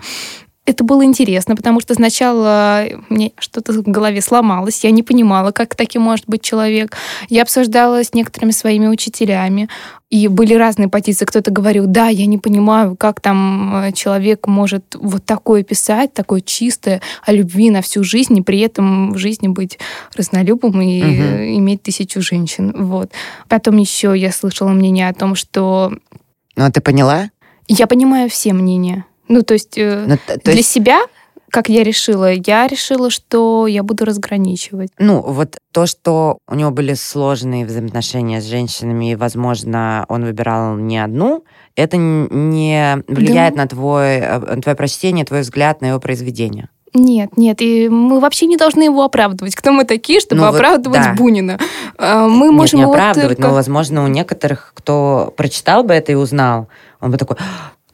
это 0.65 0.83
было 0.83 1.03
интересно, 1.03 1.55
потому 1.55 1.79
что 1.79 1.95
сначала 1.95 2.85
мне 3.09 3.31
что-то 3.39 3.73
в 3.73 3.81
голове 3.81 4.21
сломалось, 4.21 4.83
я 4.83 4.91
не 4.91 5.01
понимала, 5.01 5.51
как 5.51 5.75
таким 5.75 6.03
может 6.03 6.25
быть 6.27 6.43
человек. 6.43 6.95
Я 7.29 7.41
обсуждала 7.41 8.03
с 8.03 8.13
некоторыми 8.13 8.51
своими 8.51 8.87
учителями, 8.87 9.69
и 10.11 10.27
были 10.27 10.53
разные 10.53 10.87
позиции. 10.87 11.25
Кто-то 11.25 11.51
говорил, 11.51 11.85
да, 11.87 12.09
я 12.09 12.25
не 12.27 12.37
понимаю, 12.37 12.95
как 12.95 13.21
там 13.21 13.85
э, 13.85 13.91
человек 13.93 14.45
может 14.45 14.95
вот 14.99 15.25
такое 15.25 15.63
писать, 15.63 16.13
такое 16.13 16.41
чистое, 16.41 17.01
о 17.25 17.31
любви 17.31 17.71
на 17.71 17.81
всю 17.81 18.03
жизнь, 18.03 18.37
и 18.37 18.41
при 18.41 18.59
этом 18.59 19.13
в 19.13 19.17
жизни 19.17 19.47
быть 19.47 19.79
разнолюбым 20.15 20.79
и 20.81 21.01
угу. 21.01 21.57
иметь 21.59 21.81
тысячу 21.83 22.21
женщин. 22.21 22.73
Вот. 22.77 23.11
Потом 23.47 23.77
еще 23.77 24.13
я 24.15 24.31
слышала 24.31 24.69
мнение 24.69 25.09
о 25.09 25.13
том, 25.13 25.35
что... 25.35 25.93
Ну, 26.55 26.65
а 26.65 26.71
ты 26.71 26.81
поняла? 26.81 27.31
Я 27.67 27.87
понимаю 27.87 28.29
все 28.29 28.53
мнения. 28.53 29.05
Ну, 29.27 29.43
то 29.43 29.53
есть 29.53 29.77
э, 29.77 30.05
ну, 30.07 30.17
то 30.27 30.39
для 30.43 30.53
есть... 30.53 30.69
себя 30.69 31.01
как 31.51 31.67
я 31.67 31.83
решила? 31.83 32.31
Я 32.31 32.65
решила, 32.67 33.09
что 33.09 33.67
я 33.67 33.83
буду 33.83 34.05
разграничивать. 34.05 34.91
Ну, 34.97 35.21
вот 35.21 35.57
то, 35.73 35.85
что 35.85 36.37
у 36.47 36.55
него 36.55 36.71
были 36.71 36.93
сложные 36.93 37.65
взаимоотношения 37.65 38.39
с 38.41 38.45
женщинами, 38.45 39.11
и, 39.11 39.15
возможно, 39.15 40.05
он 40.07 40.23
выбирал 40.23 40.77
не 40.77 40.97
одну, 40.97 41.43
это 41.75 41.97
не 41.97 43.03
влияет 43.07 43.55
да. 43.55 43.63
на, 43.63 43.67
твой, 43.67 44.19
э, 44.19 44.39
на 44.39 44.61
твое 44.61 44.75
прочтение, 44.75 45.25
твой 45.25 45.41
взгляд 45.41 45.81
на 45.81 45.87
его 45.87 45.99
произведение. 45.99 46.69
Нет, 46.93 47.37
нет, 47.37 47.61
и 47.61 47.87
мы 47.87 48.19
вообще 48.19 48.47
не 48.47 48.57
должны 48.57 48.83
его 48.83 49.03
оправдывать. 49.03 49.55
Кто 49.55 49.71
мы 49.71 49.85
такие, 49.85 50.19
чтобы 50.19 50.41
ну, 50.41 50.47
оправдывать 50.47 51.01
да. 51.01 51.13
Бунина? 51.13 51.57
А, 51.97 52.27
мы 52.27 52.47
нет, 52.47 52.55
можем 52.55 52.79
не 52.79 52.85
оправдывать, 52.85 53.37
только... 53.37 53.49
но, 53.49 53.53
возможно, 53.53 54.03
у 54.03 54.07
некоторых, 54.07 54.73
кто 54.75 55.33
прочитал 55.37 55.83
бы 55.83 55.93
это 55.93 56.11
и 56.11 56.15
узнал, 56.15 56.67
он 56.99 57.11
бы 57.11 57.17
такой, 57.17 57.37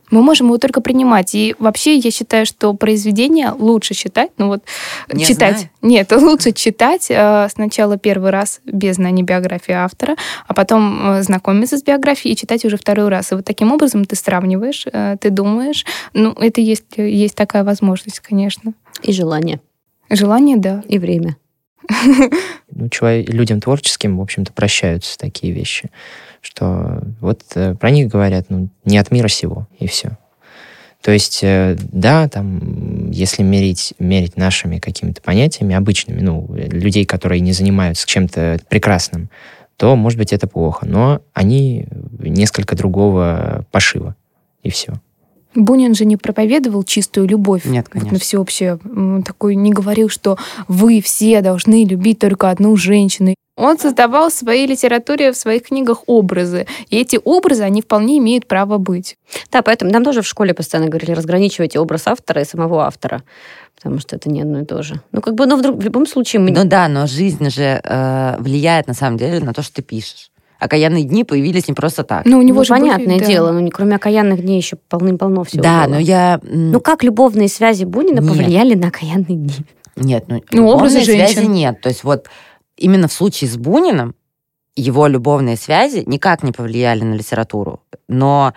мы 0.09 0.21
можем 0.21 0.47
его 0.47 0.57
только 0.57 0.81
принимать. 0.81 1.35
И 1.35 1.55
вообще 1.59 1.97
я 1.97 2.11
считаю, 2.11 2.45
что 2.45 2.73
произведение 2.73 3.51
лучше 3.51 3.93
читать. 3.93 4.31
Ну 4.37 4.47
вот 4.47 4.63
Не 5.11 5.25
читать. 5.25 5.57
Знаю. 5.57 5.69
Нет, 5.81 6.11
лучше 6.11 6.51
читать 6.51 7.07
э, 7.09 7.47
сначала 7.49 7.97
первый 7.97 8.31
раз 8.31 8.61
без 8.65 8.95
знания 8.95 9.23
биографии 9.23 9.73
автора, 9.73 10.15
а 10.47 10.53
потом 10.53 11.09
э, 11.09 11.23
знакомиться 11.23 11.77
с 11.77 11.83
биографией 11.83 12.33
и 12.33 12.37
читать 12.37 12.63
уже 12.65 12.77
второй 12.77 13.09
раз. 13.09 13.31
И 13.31 13.35
вот 13.35 13.45
таким 13.45 13.71
образом 13.71 14.05
ты 14.05 14.15
сравниваешь, 14.15 14.85
э, 14.91 15.17
ты 15.19 15.29
думаешь. 15.29 15.85
Ну, 16.13 16.31
это 16.33 16.61
есть, 16.61 16.85
есть 16.97 17.35
такая 17.35 17.63
возможность, 17.63 18.19
конечно. 18.19 18.73
И 19.03 19.11
желание. 19.11 19.59
Желание, 20.09 20.57
да. 20.57 20.83
И 20.87 20.99
время. 20.99 21.37
Ну, 22.69 22.89
человек, 22.89 23.29
людям 23.29 23.59
творческим, 23.59 24.17
в 24.17 24.21
общем-то, 24.21 24.53
прощаются 24.53 25.17
такие 25.17 25.51
вещи 25.51 25.89
что 26.47 27.01
вот 27.19 27.41
э, 27.55 27.75
про 27.75 27.89
них 27.89 28.07
говорят, 28.07 28.45
ну, 28.49 28.69
не 28.85 28.97
от 28.97 29.11
мира 29.11 29.27
сего, 29.27 29.67
и 29.79 29.87
все. 29.87 30.17
То 31.01 31.11
есть, 31.11 31.39
э, 31.43 31.75
да, 31.91 32.27
там, 32.29 33.11
если 33.11 33.43
мерить, 33.43 33.93
мерить 33.99 34.37
нашими 34.37 34.79
какими-то 34.79 35.21
понятиями 35.21 35.75
обычными, 35.75 36.21
ну, 36.21 36.47
людей, 36.55 37.05
которые 37.05 37.41
не 37.41 37.51
занимаются 37.51 38.07
чем-то 38.07 38.59
прекрасным, 38.69 39.29
то, 39.75 39.95
может 39.95 40.17
быть, 40.17 40.31
это 40.31 40.47
плохо. 40.47 40.85
Но 40.85 41.21
они 41.33 41.85
несколько 42.17 42.75
другого 42.75 43.65
пошива, 43.71 44.15
и 44.63 44.69
все. 44.69 44.93
Бунин 45.53 45.95
же 45.95 46.05
не 46.05 46.17
проповедовал 46.17 46.83
чистую 46.83 47.27
любовь 47.27 47.65
Нет, 47.65 47.89
конечно. 47.89 48.13
на 48.13 48.19
всеобщее. 48.19 48.79
Такой 49.25 49.55
не 49.55 49.71
говорил, 49.71 50.07
что 50.07 50.37
вы 50.67 51.01
все 51.01 51.41
должны 51.41 51.83
любить 51.83 52.19
только 52.19 52.49
одну 52.51 52.75
женщину. 52.77 53.33
Он 53.57 53.79
создавал 53.79 54.29
в 54.29 54.33
своей 54.33 54.67
литературе, 54.67 55.31
в 55.31 55.35
своих 55.35 55.63
книгах 55.63 56.03
образы. 56.05 56.67
И 56.89 56.97
эти 56.97 57.19
образы, 57.23 57.63
они 57.63 57.81
вполне 57.81 58.19
имеют 58.19 58.47
право 58.47 58.77
быть. 58.77 59.17
Да, 59.51 59.63
поэтому 59.63 59.91
нам 59.91 60.03
тоже 60.03 60.21
в 60.21 60.27
школе 60.27 60.53
постоянно 60.53 60.89
говорили, 60.89 61.11
разграничивайте 61.11 61.79
образ 61.79 62.05
автора 62.05 62.41
и 62.41 62.45
самого 62.45 62.85
автора. 62.85 63.23
Потому 63.75 63.99
что 63.99 64.15
это 64.15 64.29
не 64.29 64.41
одно 64.41 64.61
и 64.61 64.65
то 64.65 64.83
же. 64.83 65.01
Ну, 65.11 65.21
как 65.21 65.33
бы, 65.33 65.47
но 65.47 65.55
в, 65.55 65.61
в 65.61 65.81
любом 65.81 66.05
случае... 66.05 66.39
Мы... 66.39 66.51
Ну 66.51 66.65
да, 66.65 66.87
но 66.87 67.07
жизнь 67.07 67.49
же 67.49 67.81
э, 67.83 68.35
влияет, 68.39 68.87
на 68.87 68.93
самом 68.93 69.17
деле, 69.17 69.39
на 69.39 69.53
то, 69.53 69.63
что 69.63 69.75
ты 69.75 69.81
пишешь. 69.81 70.29
Окаянные 70.59 71.03
дни 71.03 71.23
появились 71.23 71.67
не 71.67 71.73
просто 71.73 72.03
так. 72.03 72.25
Ну, 72.25 72.37
у 72.39 72.41
него 72.41 72.59
ну, 72.59 72.63
же 72.63 72.69
понятное 72.69 73.05
были, 73.05 73.19
да. 73.19 73.25
дело, 73.25 73.51
ну, 73.51 73.69
кроме 73.69 73.95
окаянных 73.95 74.41
дней 74.41 74.57
еще 74.57 74.77
полным-полно 74.89 75.43
всего 75.43 75.63
Да, 75.63 75.85
было. 75.85 75.93
но 75.93 75.99
я... 75.99 76.39
Ну, 76.43 76.79
как 76.79 77.03
любовные 77.03 77.47
связи 77.47 77.85
Бунина 77.85 78.19
нет. 78.19 78.27
повлияли 78.27 78.75
на 78.75 78.87
окаянные 78.87 79.37
дни? 79.37 79.53
Нет, 79.95 80.25
ну, 80.27 80.43
ну 80.51 80.67
образы 80.67 81.01
связи 81.01 81.45
нет. 81.45 81.81
То 81.81 81.89
есть 81.89 82.03
вот 82.03 82.27
именно 82.77 83.07
в 83.07 83.13
случае 83.13 83.49
с 83.49 83.57
Буниным 83.57 84.15
его 84.75 85.07
любовные 85.07 85.57
связи 85.57 86.03
никак 86.05 86.43
не 86.43 86.51
повлияли 86.51 87.03
на 87.03 87.15
литературу. 87.15 87.81
Но 88.07 88.53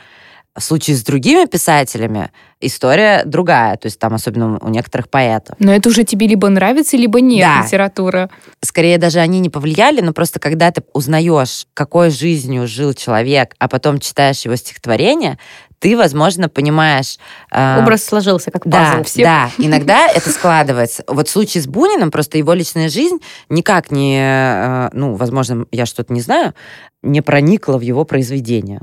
в 0.57 0.63
случае 0.63 0.97
с 0.97 1.03
другими 1.03 1.47
писателями 1.47 2.31
история 2.61 3.23
другая, 3.25 3.77
то 3.77 3.87
есть 3.87 3.99
там 3.99 4.15
особенно 4.15 4.59
у 4.59 4.69
некоторых 4.69 5.09
поэтов. 5.09 5.57
Но 5.59 5.73
это 5.73 5.89
уже 5.89 6.05
тебе 6.05 6.27
либо 6.27 6.49
нравится, 6.49 6.97
либо 6.97 7.21
нет 7.21 7.47
да. 7.47 7.65
литература. 7.65 8.31
Скорее 8.63 8.99
даже 8.99 9.21
они 9.21 9.41
не 9.41 9.49
повлияли, 9.49 10.01
но 10.01 10.13
просто 10.13 10.41
когда 10.41 10.71
ты 10.71 10.83
узнаешь, 10.93 11.67
какой 11.73 12.11
жизнью 12.11 12.67
жил 12.67 12.93
человек, 12.93 13.55
а 13.59 13.69
потом 13.69 14.01
читаешь 14.01 14.45
его 14.45 14.57
стихотворение, 14.57 15.39
ты, 15.79 15.97
возможно, 15.97 16.51
понимаешь... 16.51 17.19
Э, 17.51 17.81
Образ 17.81 18.05
сложился 18.05 18.51
как 18.51 18.65
пазл 18.65 18.99
да, 18.99 19.03
всех. 19.03 19.25
Да, 19.25 19.51
иногда 19.59 20.09
это 20.09 20.29
складывается. 20.31 21.05
Вот 21.07 21.29
в 21.29 21.31
случае 21.31 21.63
с 21.63 21.67
Буниным 21.67 22.11
просто 22.11 22.37
его 22.37 22.53
личная 22.53 22.91
жизнь 22.91 23.19
никак 23.49 23.91
не... 23.91 24.21
Э, 24.21 24.91
ну, 24.93 25.15
возможно, 25.15 25.65
я 25.73 25.87
что-то 25.87 26.13
не 26.13 26.21
знаю, 26.21 26.55
не 27.03 27.23
проникла 27.23 27.79
в 27.79 27.81
его 27.81 28.05
произведение. 28.05 28.81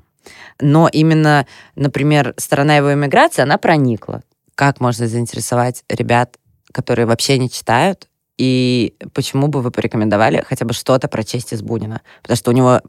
Но 0.59 0.89
именно, 0.91 1.45
например, 1.75 2.33
сторона 2.37 2.77
его 2.77 2.93
иммиграции, 2.93 3.41
она 3.41 3.57
проникла. 3.57 4.23
Как 4.55 4.79
можно 4.79 5.07
заинтересовать 5.07 5.83
ребят, 5.89 6.37
которые 6.71 7.05
вообще 7.05 7.37
не 7.37 7.49
читают, 7.49 8.07
и 8.37 8.95
почему 9.13 9.47
бы 9.47 9.61
вы 9.61 9.71
порекомендовали 9.71 10.43
хотя 10.47 10.65
бы 10.65 10.73
что-то 10.73 11.07
прочесть 11.07 11.53
из 11.53 11.61
Бунина? 11.61 12.01
Потому 12.21 12.37
что 12.37 12.51
у 12.51 12.53
него 12.53 12.81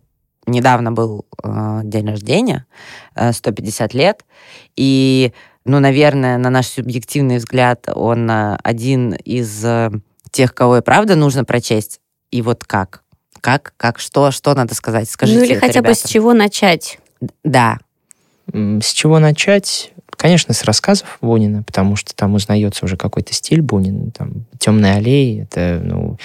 недавно 0.46 0.92
был 0.92 1.26
э, 1.42 1.80
день 1.84 2.08
рождения, 2.08 2.66
э, 3.14 3.32
150 3.32 3.94
лет, 3.94 4.24
и, 4.76 5.32
ну, 5.64 5.80
наверное, 5.80 6.38
на 6.38 6.50
наш 6.50 6.66
субъективный 6.66 7.38
взгляд, 7.38 7.88
он 7.94 8.30
э, 8.30 8.58
один 8.62 9.12
из 9.12 9.64
э, 9.64 9.90
тех, 10.30 10.54
кого 10.54 10.78
и 10.78 10.82
правда 10.82 11.16
нужно 11.16 11.44
прочесть. 11.44 12.00
И 12.30 12.42
вот 12.42 12.64
как? 12.64 13.02
Как, 13.40 13.72
как, 13.76 13.98
что, 13.98 14.30
что 14.30 14.54
надо 14.54 14.74
сказать? 14.74 15.08
Скажите 15.08 15.38
Ну 15.38 15.44
или 15.44 15.54
хотя 15.54 15.80
ребятам. 15.80 15.90
бы 15.90 15.94
с 15.94 16.02
чего 16.02 16.34
начать? 16.34 16.97
Да. 17.44 17.78
С 18.52 18.92
чего 18.92 19.18
начать? 19.18 19.92
Конечно, 20.16 20.54
с 20.54 20.64
рассказов 20.64 21.18
Бунина, 21.20 21.62
потому 21.62 21.96
что 21.96 22.14
там 22.14 22.34
узнается 22.34 22.84
уже 22.84 22.96
какой-то 22.96 23.32
стиль 23.32 23.62
Бунина. 23.62 24.10
Там 24.10 24.46
«Темные 24.58 24.94
аллеи»— 24.94 25.42
это, 25.50 25.80
ну, 25.84 26.18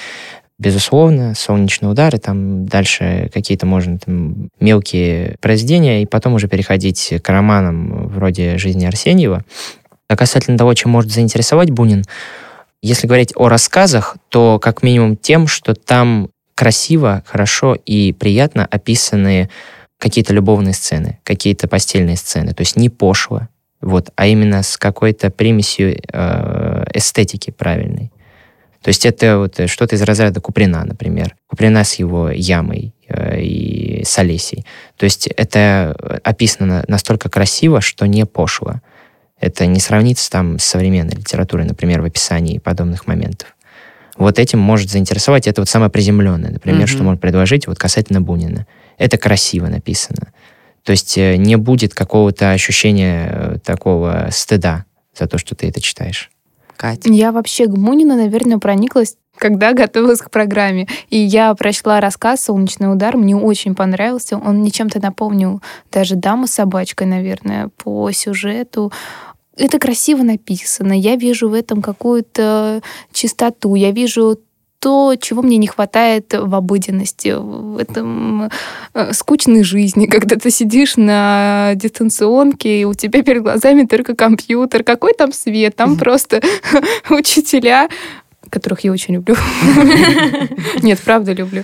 безусловно, 0.57 1.35
солнечный 1.35 1.91
удар, 1.91 2.15
и 2.15 2.17
там 2.17 2.65
дальше 2.65 3.29
какие-то, 3.33 3.65
можно, 3.65 3.99
там, 3.99 4.49
мелкие 4.59 5.35
произведения, 5.41 6.01
и 6.01 6.05
потом 6.05 6.33
уже 6.33 6.47
переходить 6.47 7.13
к 7.21 7.29
романам 7.29 8.07
вроде 8.07 8.57
«Жизни 8.57 8.85
Арсеньева». 8.85 9.43
А 10.07 10.15
касательно 10.15 10.57
того, 10.57 10.73
чем 10.73 10.91
может 10.91 11.11
заинтересовать 11.11 11.69
Бунин, 11.69 12.03
если 12.81 13.07
говорить 13.07 13.33
о 13.35 13.47
рассказах, 13.47 14.17
то 14.29 14.59
как 14.59 14.83
минимум 14.83 15.17
тем, 15.17 15.47
что 15.47 15.73
там 15.73 16.29
красиво, 16.55 17.23
хорошо 17.25 17.75
и 17.85 18.11
приятно 18.11 18.65
описаны 18.65 19.49
какие-то 20.03 20.33
любовные 20.33 20.73
сцены, 20.73 21.19
какие-то 21.23 21.69
постельные 21.69 22.17
сцены, 22.17 22.53
то 22.53 22.59
есть 22.59 22.75
не 22.75 22.89
пошло, 22.89 23.47
вот, 23.79 24.09
а 24.17 24.27
именно 24.27 24.61
с 24.61 24.75
какой-то 24.75 25.29
примесью 25.29 25.97
э, 26.11 26.85
эстетики 26.93 27.51
правильной. 27.51 28.11
То 28.81 28.89
есть 28.89 29.05
это 29.05 29.37
вот 29.37 29.57
что-то 29.69 29.95
из 29.95 30.01
разряда 30.01 30.41
Куприна, 30.41 30.83
например. 30.83 31.37
Куприна 31.47 31.85
с 31.85 31.93
его 31.93 32.29
ямой 32.29 32.93
э, 33.07 33.39
и 33.39 34.03
с 34.03 34.19
Олесей. 34.19 34.65
То 34.97 35.05
есть 35.05 35.27
это 35.27 35.95
описано 36.21 36.83
настолько 36.89 37.29
красиво, 37.29 37.79
что 37.79 38.05
не 38.05 38.25
пошло. 38.25 38.81
Это 39.39 39.65
не 39.67 39.79
сравнится 39.79 40.29
там 40.29 40.59
с 40.59 40.65
современной 40.65 41.15
литературой, 41.15 41.65
например, 41.65 42.01
в 42.01 42.05
описании 42.05 42.57
подобных 42.57 43.07
моментов. 43.07 43.55
Вот 44.17 44.37
этим 44.37 44.59
может 44.59 44.89
заинтересовать. 44.89 45.47
Это 45.47 45.61
вот 45.61 45.69
самое 45.69 45.89
приземленное, 45.89 46.51
например, 46.51 46.83
mm-hmm. 46.83 46.87
что 46.87 47.03
может 47.03 47.21
предложить 47.21 47.67
вот 47.67 47.79
касательно 47.79 48.19
Бунина. 48.19 48.67
Это 48.97 49.17
красиво 49.17 49.67
написано. 49.67 50.33
То 50.83 50.91
есть 50.91 51.17
э, 51.17 51.37
не 51.37 51.55
будет 51.55 51.93
какого-то 51.93 52.51
ощущения 52.51 53.29
э, 53.31 53.57
такого 53.63 54.27
стыда 54.31 54.85
за 55.17 55.27
то, 55.27 55.37
что 55.37 55.55
ты 55.55 55.69
это 55.69 55.81
читаешь. 55.81 56.29
Катя? 56.75 57.11
Я 57.11 57.31
вообще 57.31 57.65
к 57.67 57.71
Бунину, 57.71 58.15
наверное, 58.15 58.57
прониклась 58.57 59.15
когда 59.35 59.73
готовилась 59.73 60.19
к 60.19 60.29
программе. 60.29 60.87
И 61.09 61.17
я 61.17 61.53
прочла 61.55 61.99
рассказ 61.99 62.43
«Солнечный 62.43 62.91
удар». 62.91 63.17
Мне 63.17 63.35
очень 63.35 63.73
понравился. 63.73 64.37
Он 64.37 64.59
мне 64.59 64.69
чем-то 64.69 65.01
напомнил 65.01 65.61
даже 65.91 66.15
«Даму 66.15 66.45
с 66.45 66.51
собачкой», 66.51 67.07
наверное, 67.07 67.69
по 67.69 68.11
сюжету 68.11 68.91
это 69.55 69.79
красиво 69.79 70.23
написано. 70.23 70.93
Я 70.93 71.15
вижу 71.15 71.49
в 71.49 71.53
этом 71.53 71.81
какую-то 71.81 72.81
чистоту. 73.11 73.75
Я 73.75 73.91
вижу 73.91 74.39
то, 74.83 75.15
чего 75.15 75.41
мне 75.41 75.55
не 75.55 75.67
хватает 75.67 76.33
в 76.37 76.53
обыденности, 76.53 77.33
в 77.37 77.77
этом 77.77 78.49
э, 78.93 79.13
скучной 79.13 79.63
жизни, 79.63 80.05
когда 80.11 80.35
ты 80.35 80.51
сидишь 80.51 80.97
на 80.97 81.71
дистанционке, 81.75 82.81
и 82.81 82.83
у 82.83 82.93
тебя 82.93 83.23
перед 83.23 83.43
глазами 83.43 83.85
только 83.85 84.13
компьютер, 84.13 84.83
какой 84.83 85.13
там 85.13 85.31
свет, 85.31 85.77
там 85.77 85.95
просто 85.95 86.41
учителя, 87.09 87.87
которых 88.49 88.81
я 88.81 88.91
очень 88.91 89.13
люблю. 89.13 89.37
Нет, 90.81 90.99
правда 90.99 91.31
люблю 91.31 91.63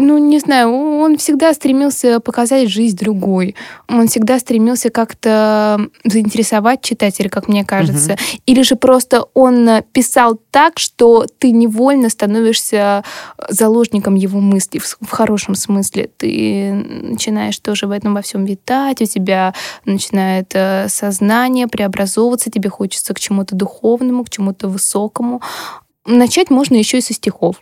ну, 0.00 0.16
не 0.16 0.38
знаю, 0.38 0.72
он 0.72 1.18
всегда 1.18 1.52
стремился 1.52 2.20
показать 2.20 2.70
жизнь 2.70 2.96
другой. 2.96 3.54
Он 3.86 4.08
всегда 4.08 4.38
стремился 4.38 4.88
как-то 4.88 5.78
заинтересовать 6.04 6.80
читателя, 6.80 7.28
как 7.28 7.48
мне 7.48 7.66
кажется. 7.66 8.12
Угу. 8.12 8.20
Или 8.46 8.62
же 8.62 8.76
просто 8.76 9.26
он 9.34 9.68
писал 9.92 10.40
так, 10.50 10.78
что 10.78 11.26
ты 11.38 11.50
невольно 11.50 12.08
становишься 12.08 13.04
заложником 13.50 14.14
его 14.14 14.40
мыслей 14.40 14.80
в, 14.80 14.96
в 15.02 15.10
хорошем 15.10 15.54
смысле. 15.54 16.08
Ты 16.16 16.72
начинаешь 16.72 17.58
тоже 17.58 17.86
в 17.86 17.90
этом 17.90 18.14
во 18.14 18.22
всем 18.22 18.46
витать, 18.46 19.02
у 19.02 19.04
тебя 19.04 19.52
начинает 19.84 20.52
э, 20.54 20.88
сознание 20.88 21.68
преобразовываться, 21.68 22.50
тебе 22.50 22.70
хочется 22.70 23.12
к 23.12 23.20
чему-то 23.20 23.54
духовному, 23.54 24.24
к 24.24 24.30
чему-то 24.30 24.68
высокому. 24.68 25.42
Начать 26.06 26.48
можно 26.48 26.76
еще 26.76 26.98
и 26.98 27.02
со 27.02 27.12
стихов 27.12 27.56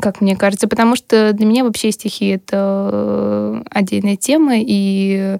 как 0.00 0.20
мне 0.20 0.36
кажется, 0.36 0.68
потому 0.68 0.96
что 0.96 1.32
для 1.32 1.46
меня 1.46 1.64
вообще 1.64 1.90
стихи— 1.90 2.28
это 2.28 2.90
э, 2.92 3.62
отдельная 3.70 4.16
тема, 4.16 4.54
и 4.56 5.36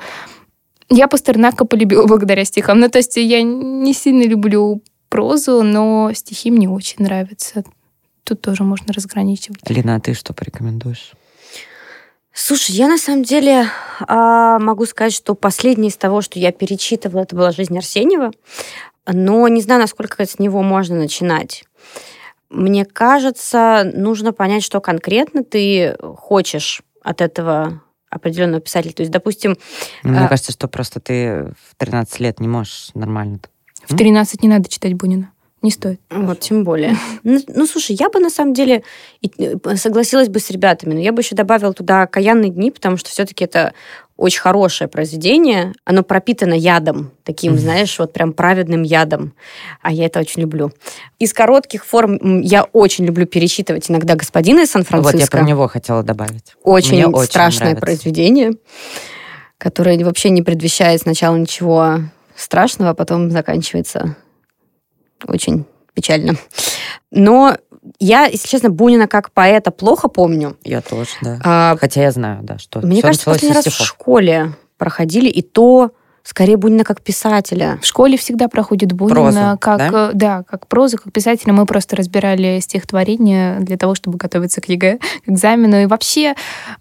я 0.88 1.08
Пастернака 1.08 1.64
полюбила 1.64 2.06
благодаря 2.06 2.44
стихам. 2.44 2.80
Ну, 2.80 2.88
то 2.88 2.98
есть 2.98 3.16
я 3.16 3.42
не 3.42 3.94
сильно 3.94 4.24
люблю 4.24 4.82
прозу, 5.08 5.62
но 5.62 6.12
стихи 6.14 6.50
мне 6.50 6.68
очень 6.68 7.04
нравятся. 7.04 7.64
Тут 8.24 8.40
тоже 8.42 8.64
можно 8.64 8.92
разграничивать. 8.92 9.68
Лина, 9.68 9.96
а 9.96 10.00
ты 10.00 10.14
что 10.14 10.32
порекомендуешь? 10.32 11.12
Слушай, 12.32 12.76
я 12.76 12.88
на 12.88 12.96
самом 12.96 13.24
деле 13.24 13.66
а, 14.00 14.58
могу 14.60 14.86
сказать, 14.86 15.12
что 15.12 15.34
последнее 15.34 15.88
из 15.88 15.96
того, 15.96 16.22
что 16.22 16.38
я 16.38 16.52
перечитывала, 16.52 17.22
это 17.22 17.34
была 17.34 17.50
«Жизнь 17.50 17.76
Арсеньева», 17.76 18.30
но 19.06 19.48
не 19.48 19.60
знаю, 19.60 19.80
насколько 19.80 20.24
с 20.24 20.38
него 20.38 20.62
можно 20.62 20.96
начинать. 20.96 21.64
Мне 22.50 22.84
кажется, 22.84 23.90
нужно 23.94 24.32
понять, 24.32 24.64
что 24.64 24.80
конкретно 24.80 25.44
ты 25.44 25.96
хочешь 26.16 26.82
от 27.02 27.20
этого 27.20 27.82
определенного 28.10 28.60
писателя. 28.60 28.92
То 28.92 29.02
есть, 29.02 29.12
допустим... 29.12 29.56
Ну, 30.02 30.10
мне 30.10 30.24
а... 30.24 30.28
кажется, 30.28 30.52
что 30.52 30.68
просто 30.68 31.00
ты 31.00 31.54
в 31.68 31.76
13 31.76 32.20
лет 32.20 32.40
не 32.40 32.48
можешь 32.48 32.90
нормально... 32.94 33.38
В 33.88 33.96
13 33.96 34.42
не 34.42 34.48
надо 34.48 34.68
читать 34.68 34.94
Бунина. 34.94 35.32
Не 35.62 35.70
стоит. 35.70 36.00
Вот, 36.10 36.40
тем 36.40 36.64
более. 36.64 36.96
Ну, 37.22 37.38
ну, 37.48 37.66
слушай, 37.66 37.94
я 37.98 38.08
бы 38.08 38.18
на 38.18 38.30
самом 38.30 38.54
деле 38.54 38.82
э, 39.38 39.76
согласилась 39.76 40.28
бы 40.28 40.40
с 40.40 40.50
ребятами, 40.50 40.94
но 40.94 41.00
я 41.00 41.12
бы 41.12 41.20
еще 41.20 41.34
добавила 41.34 41.74
туда 41.74 42.06
«Каянные 42.06 42.50
дни», 42.50 42.70
потому 42.70 42.96
что 42.96 43.10
все-таки 43.10 43.44
это 43.44 43.74
очень 44.20 44.40
хорошее 44.40 44.86
произведение. 44.86 45.72
Оно 45.86 46.02
пропитано 46.02 46.52
ядом, 46.52 47.10
таким, 47.24 47.54
mm-hmm. 47.54 47.58
знаешь, 47.58 47.98
вот 47.98 48.12
прям 48.12 48.34
праведным 48.34 48.82
ядом. 48.82 49.32
А 49.80 49.90
я 49.90 50.04
это 50.04 50.20
очень 50.20 50.42
люблю. 50.42 50.72
Из 51.18 51.32
коротких 51.32 51.86
форм 51.86 52.42
я 52.42 52.64
очень 52.64 53.06
люблю 53.06 53.24
перечитывать 53.24 53.90
иногда 53.90 54.16
«Господина 54.16 54.60
из 54.60 54.72
Сан-Франциско». 54.72 55.16
Вот 55.16 55.20
я 55.22 55.26
про 55.26 55.40
него 55.40 55.68
хотела 55.68 56.02
добавить. 56.02 56.54
Очень 56.62 57.06
Мне 57.06 57.24
страшное 57.24 57.70
очень 57.70 57.80
произведение, 57.80 58.52
которое 59.56 60.04
вообще 60.04 60.28
не 60.28 60.42
предвещает 60.42 61.00
сначала 61.00 61.36
ничего 61.36 62.00
страшного, 62.36 62.90
а 62.90 62.94
потом 62.94 63.30
заканчивается 63.30 64.16
очень 65.26 65.64
печально. 65.94 66.34
Но 67.10 67.56
я, 67.98 68.26
если 68.26 68.48
честно, 68.48 68.70
Бунина 68.70 69.06
как 69.06 69.32
поэта 69.32 69.70
плохо 69.70 70.08
помню. 70.08 70.56
Я 70.64 70.80
тоже, 70.80 71.10
да. 71.22 71.38
А, 71.44 71.76
Хотя 71.78 72.02
я 72.02 72.10
знаю, 72.10 72.42
да, 72.42 72.58
что 72.58 72.80
Мне 72.80 73.02
кажется, 73.02 73.26
последний 73.26 73.56
раз 73.56 73.66
в 73.66 73.84
школе 73.84 74.52
проходили, 74.76 75.28
и 75.28 75.42
то 75.42 75.92
скорее 76.22 76.56
Бунина 76.56 76.84
как 76.84 77.00
писателя. 77.00 77.78
В 77.82 77.86
школе 77.86 78.16
всегда 78.16 78.48
проходит 78.48 78.92
Бунина 78.92 79.14
проза, 79.14 79.56
как, 79.60 79.78
да? 79.78 79.90
Э, 79.92 80.10
да, 80.14 80.42
как 80.48 80.66
проза, 80.66 80.98
как 80.98 81.12
писателя. 81.12 81.52
Мы 81.52 81.66
просто 81.66 81.96
разбирали 81.96 82.60
стихотворение 82.60 83.60
для 83.60 83.76
того, 83.76 83.94
чтобы 83.94 84.18
готовиться 84.18 84.60
к 84.60 84.68
ЕГЭ, 84.68 84.98
к 84.98 85.28
экзамену. 85.28 85.82
И 85.82 85.86
вообще, 85.86 86.34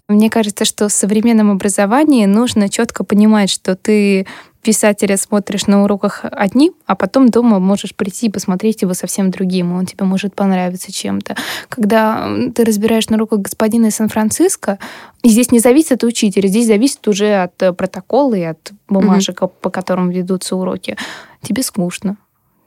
мне 0.08 0.30
кажется, 0.30 0.64
что 0.64 0.88
в 0.88 0.92
современном 0.92 1.50
образовании 1.50 2.26
нужно 2.26 2.68
четко 2.68 3.04
понимать, 3.04 3.50
что 3.50 3.74
ты 3.74 4.26
писателя 4.62 5.16
смотришь 5.16 5.66
на 5.66 5.84
уроках 5.84 6.20
одни, 6.22 6.72
а 6.86 6.94
потом 6.94 7.28
дома 7.28 7.58
можешь 7.58 7.94
прийти 7.94 8.26
и 8.26 8.30
посмотреть 8.30 8.82
его 8.82 8.94
совсем 8.94 9.30
другим, 9.30 9.72
он 9.72 9.86
тебе 9.86 10.04
может 10.04 10.34
понравиться 10.34 10.92
чем-то. 10.92 11.36
Когда 11.68 12.28
ты 12.54 12.64
разбираешь 12.64 13.08
на 13.08 13.16
уроках 13.16 13.40
господина 13.40 13.86
из 13.86 13.96
Сан-Франциско, 13.96 14.78
здесь 15.24 15.50
не 15.50 15.58
зависит 15.58 15.92
от 15.92 16.04
учителя, 16.04 16.48
здесь 16.48 16.66
зависит 16.66 17.06
уже 17.08 17.42
от 17.42 17.62
э, 17.62 17.72
протокола 17.72 18.34
и 18.34 18.42
от 18.42 18.72
бумажек, 18.88 19.42
mm-hmm. 19.42 19.52
по 19.60 19.70
которым 19.70 20.10
ведутся 20.10 20.56
уроки. 20.56 20.96
Тебе 21.42 21.62
скучно. 21.62 22.16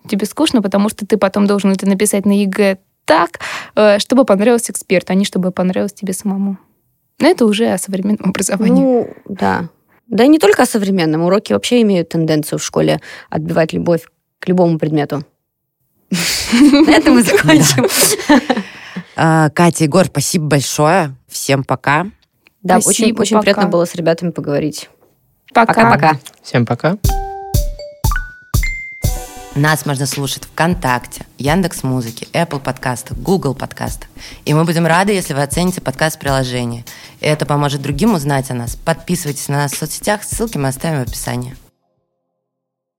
Тебе 0.07 0.25
скучно, 0.25 0.61
потому 0.61 0.89
что 0.89 1.05
ты 1.05 1.17
потом 1.17 1.47
должен 1.47 1.71
это 1.71 1.87
написать 1.87 2.25
на 2.25 2.31
ЕГЭ 2.31 2.77
так, 3.05 3.39
э, 3.75 3.99
чтобы 3.99 4.25
понравился 4.25 4.71
эксперт, 4.71 5.09
а 5.09 5.13
не 5.13 5.25
чтобы 5.25 5.51
понравилось 5.51 5.93
тебе 5.93 6.13
самому. 6.13 6.57
Но 7.19 7.27
это 7.27 7.45
уже 7.45 7.71
о 7.71 7.77
современном 7.77 8.29
образовании. 8.29 8.83
Ну, 8.83 9.09
да. 9.27 9.69
Да 10.07 10.23
и 10.23 10.27
не 10.27 10.39
только 10.39 10.63
о 10.63 10.65
современном. 10.65 11.23
Уроки 11.23 11.53
вообще 11.53 11.81
имеют 11.81 12.09
тенденцию 12.09 12.59
в 12.59 12.63
школе 12.63 12.99
отбивать 13.29 13.73
любовь 13.73 14.03
к 14.39 14.47
любому 14.47 14.77
предмету. 14.77 15.25
На 16.51 16.91
этом 16.91 17.15
мы 17.15 17.23
закончим. 17.23 17.87
А, 19.15 19.49
Катя, 19.49 19.85
Егор, 19.85 20.05
спасибо 20.05 20.45
большое. 20.45 21.15
Всем 21.27 21.63
пока. 21.63 22.07
Да, 22.61 22.77
очень, 22.77 23.15
очень 23.17 23.39
приятно 23.41 23.67
было 23.67 23.85
с 23.85 23.95
ребятами 23.95 24.31
поговорить. 24.31 24.89
Пока-пока. 25.53 26.19
Всем 26.41 26.65
пока. 26.65 26.97
Нас 29.55 29.85
можно 29.85 30.07
слушать 30.07 30.45
ВКонтакте, 30.45 31.27
Яндекс 31.37 31.83
Музыки, 31.83 32.27
Apple 32.33 32.59
подкастах, 32.59 33.15
Google 33.19 33.53
подкастах. 33.53 34.09
И 34.45 34.53
мы 34.55 34.65
будем 34.65 34.87
рады, 34.87 35.13
если 35.13 35.35
вы 35.35 35.43
оцените 35.43 35.79
подкаст 35.79 36.17
приложение. 36.17 36.83
Это 37.21 37.45
поможет 37.45 37.83
другим 37.83 38.15
узнать 38.15 38.49
о 38.49 38.55
нас. 38.55 38.75
Подписывайтесь 38.75 39.49
на 39.49 39.57
нас 39.57 39.73
в 39.73 39.77
соцсетях, 39.77 40.23
ссылки 40.23 40.57
мы 40.57 40.69
оставим 40.69 41.05
в 41.05 41.07
описании. 41.07 41.55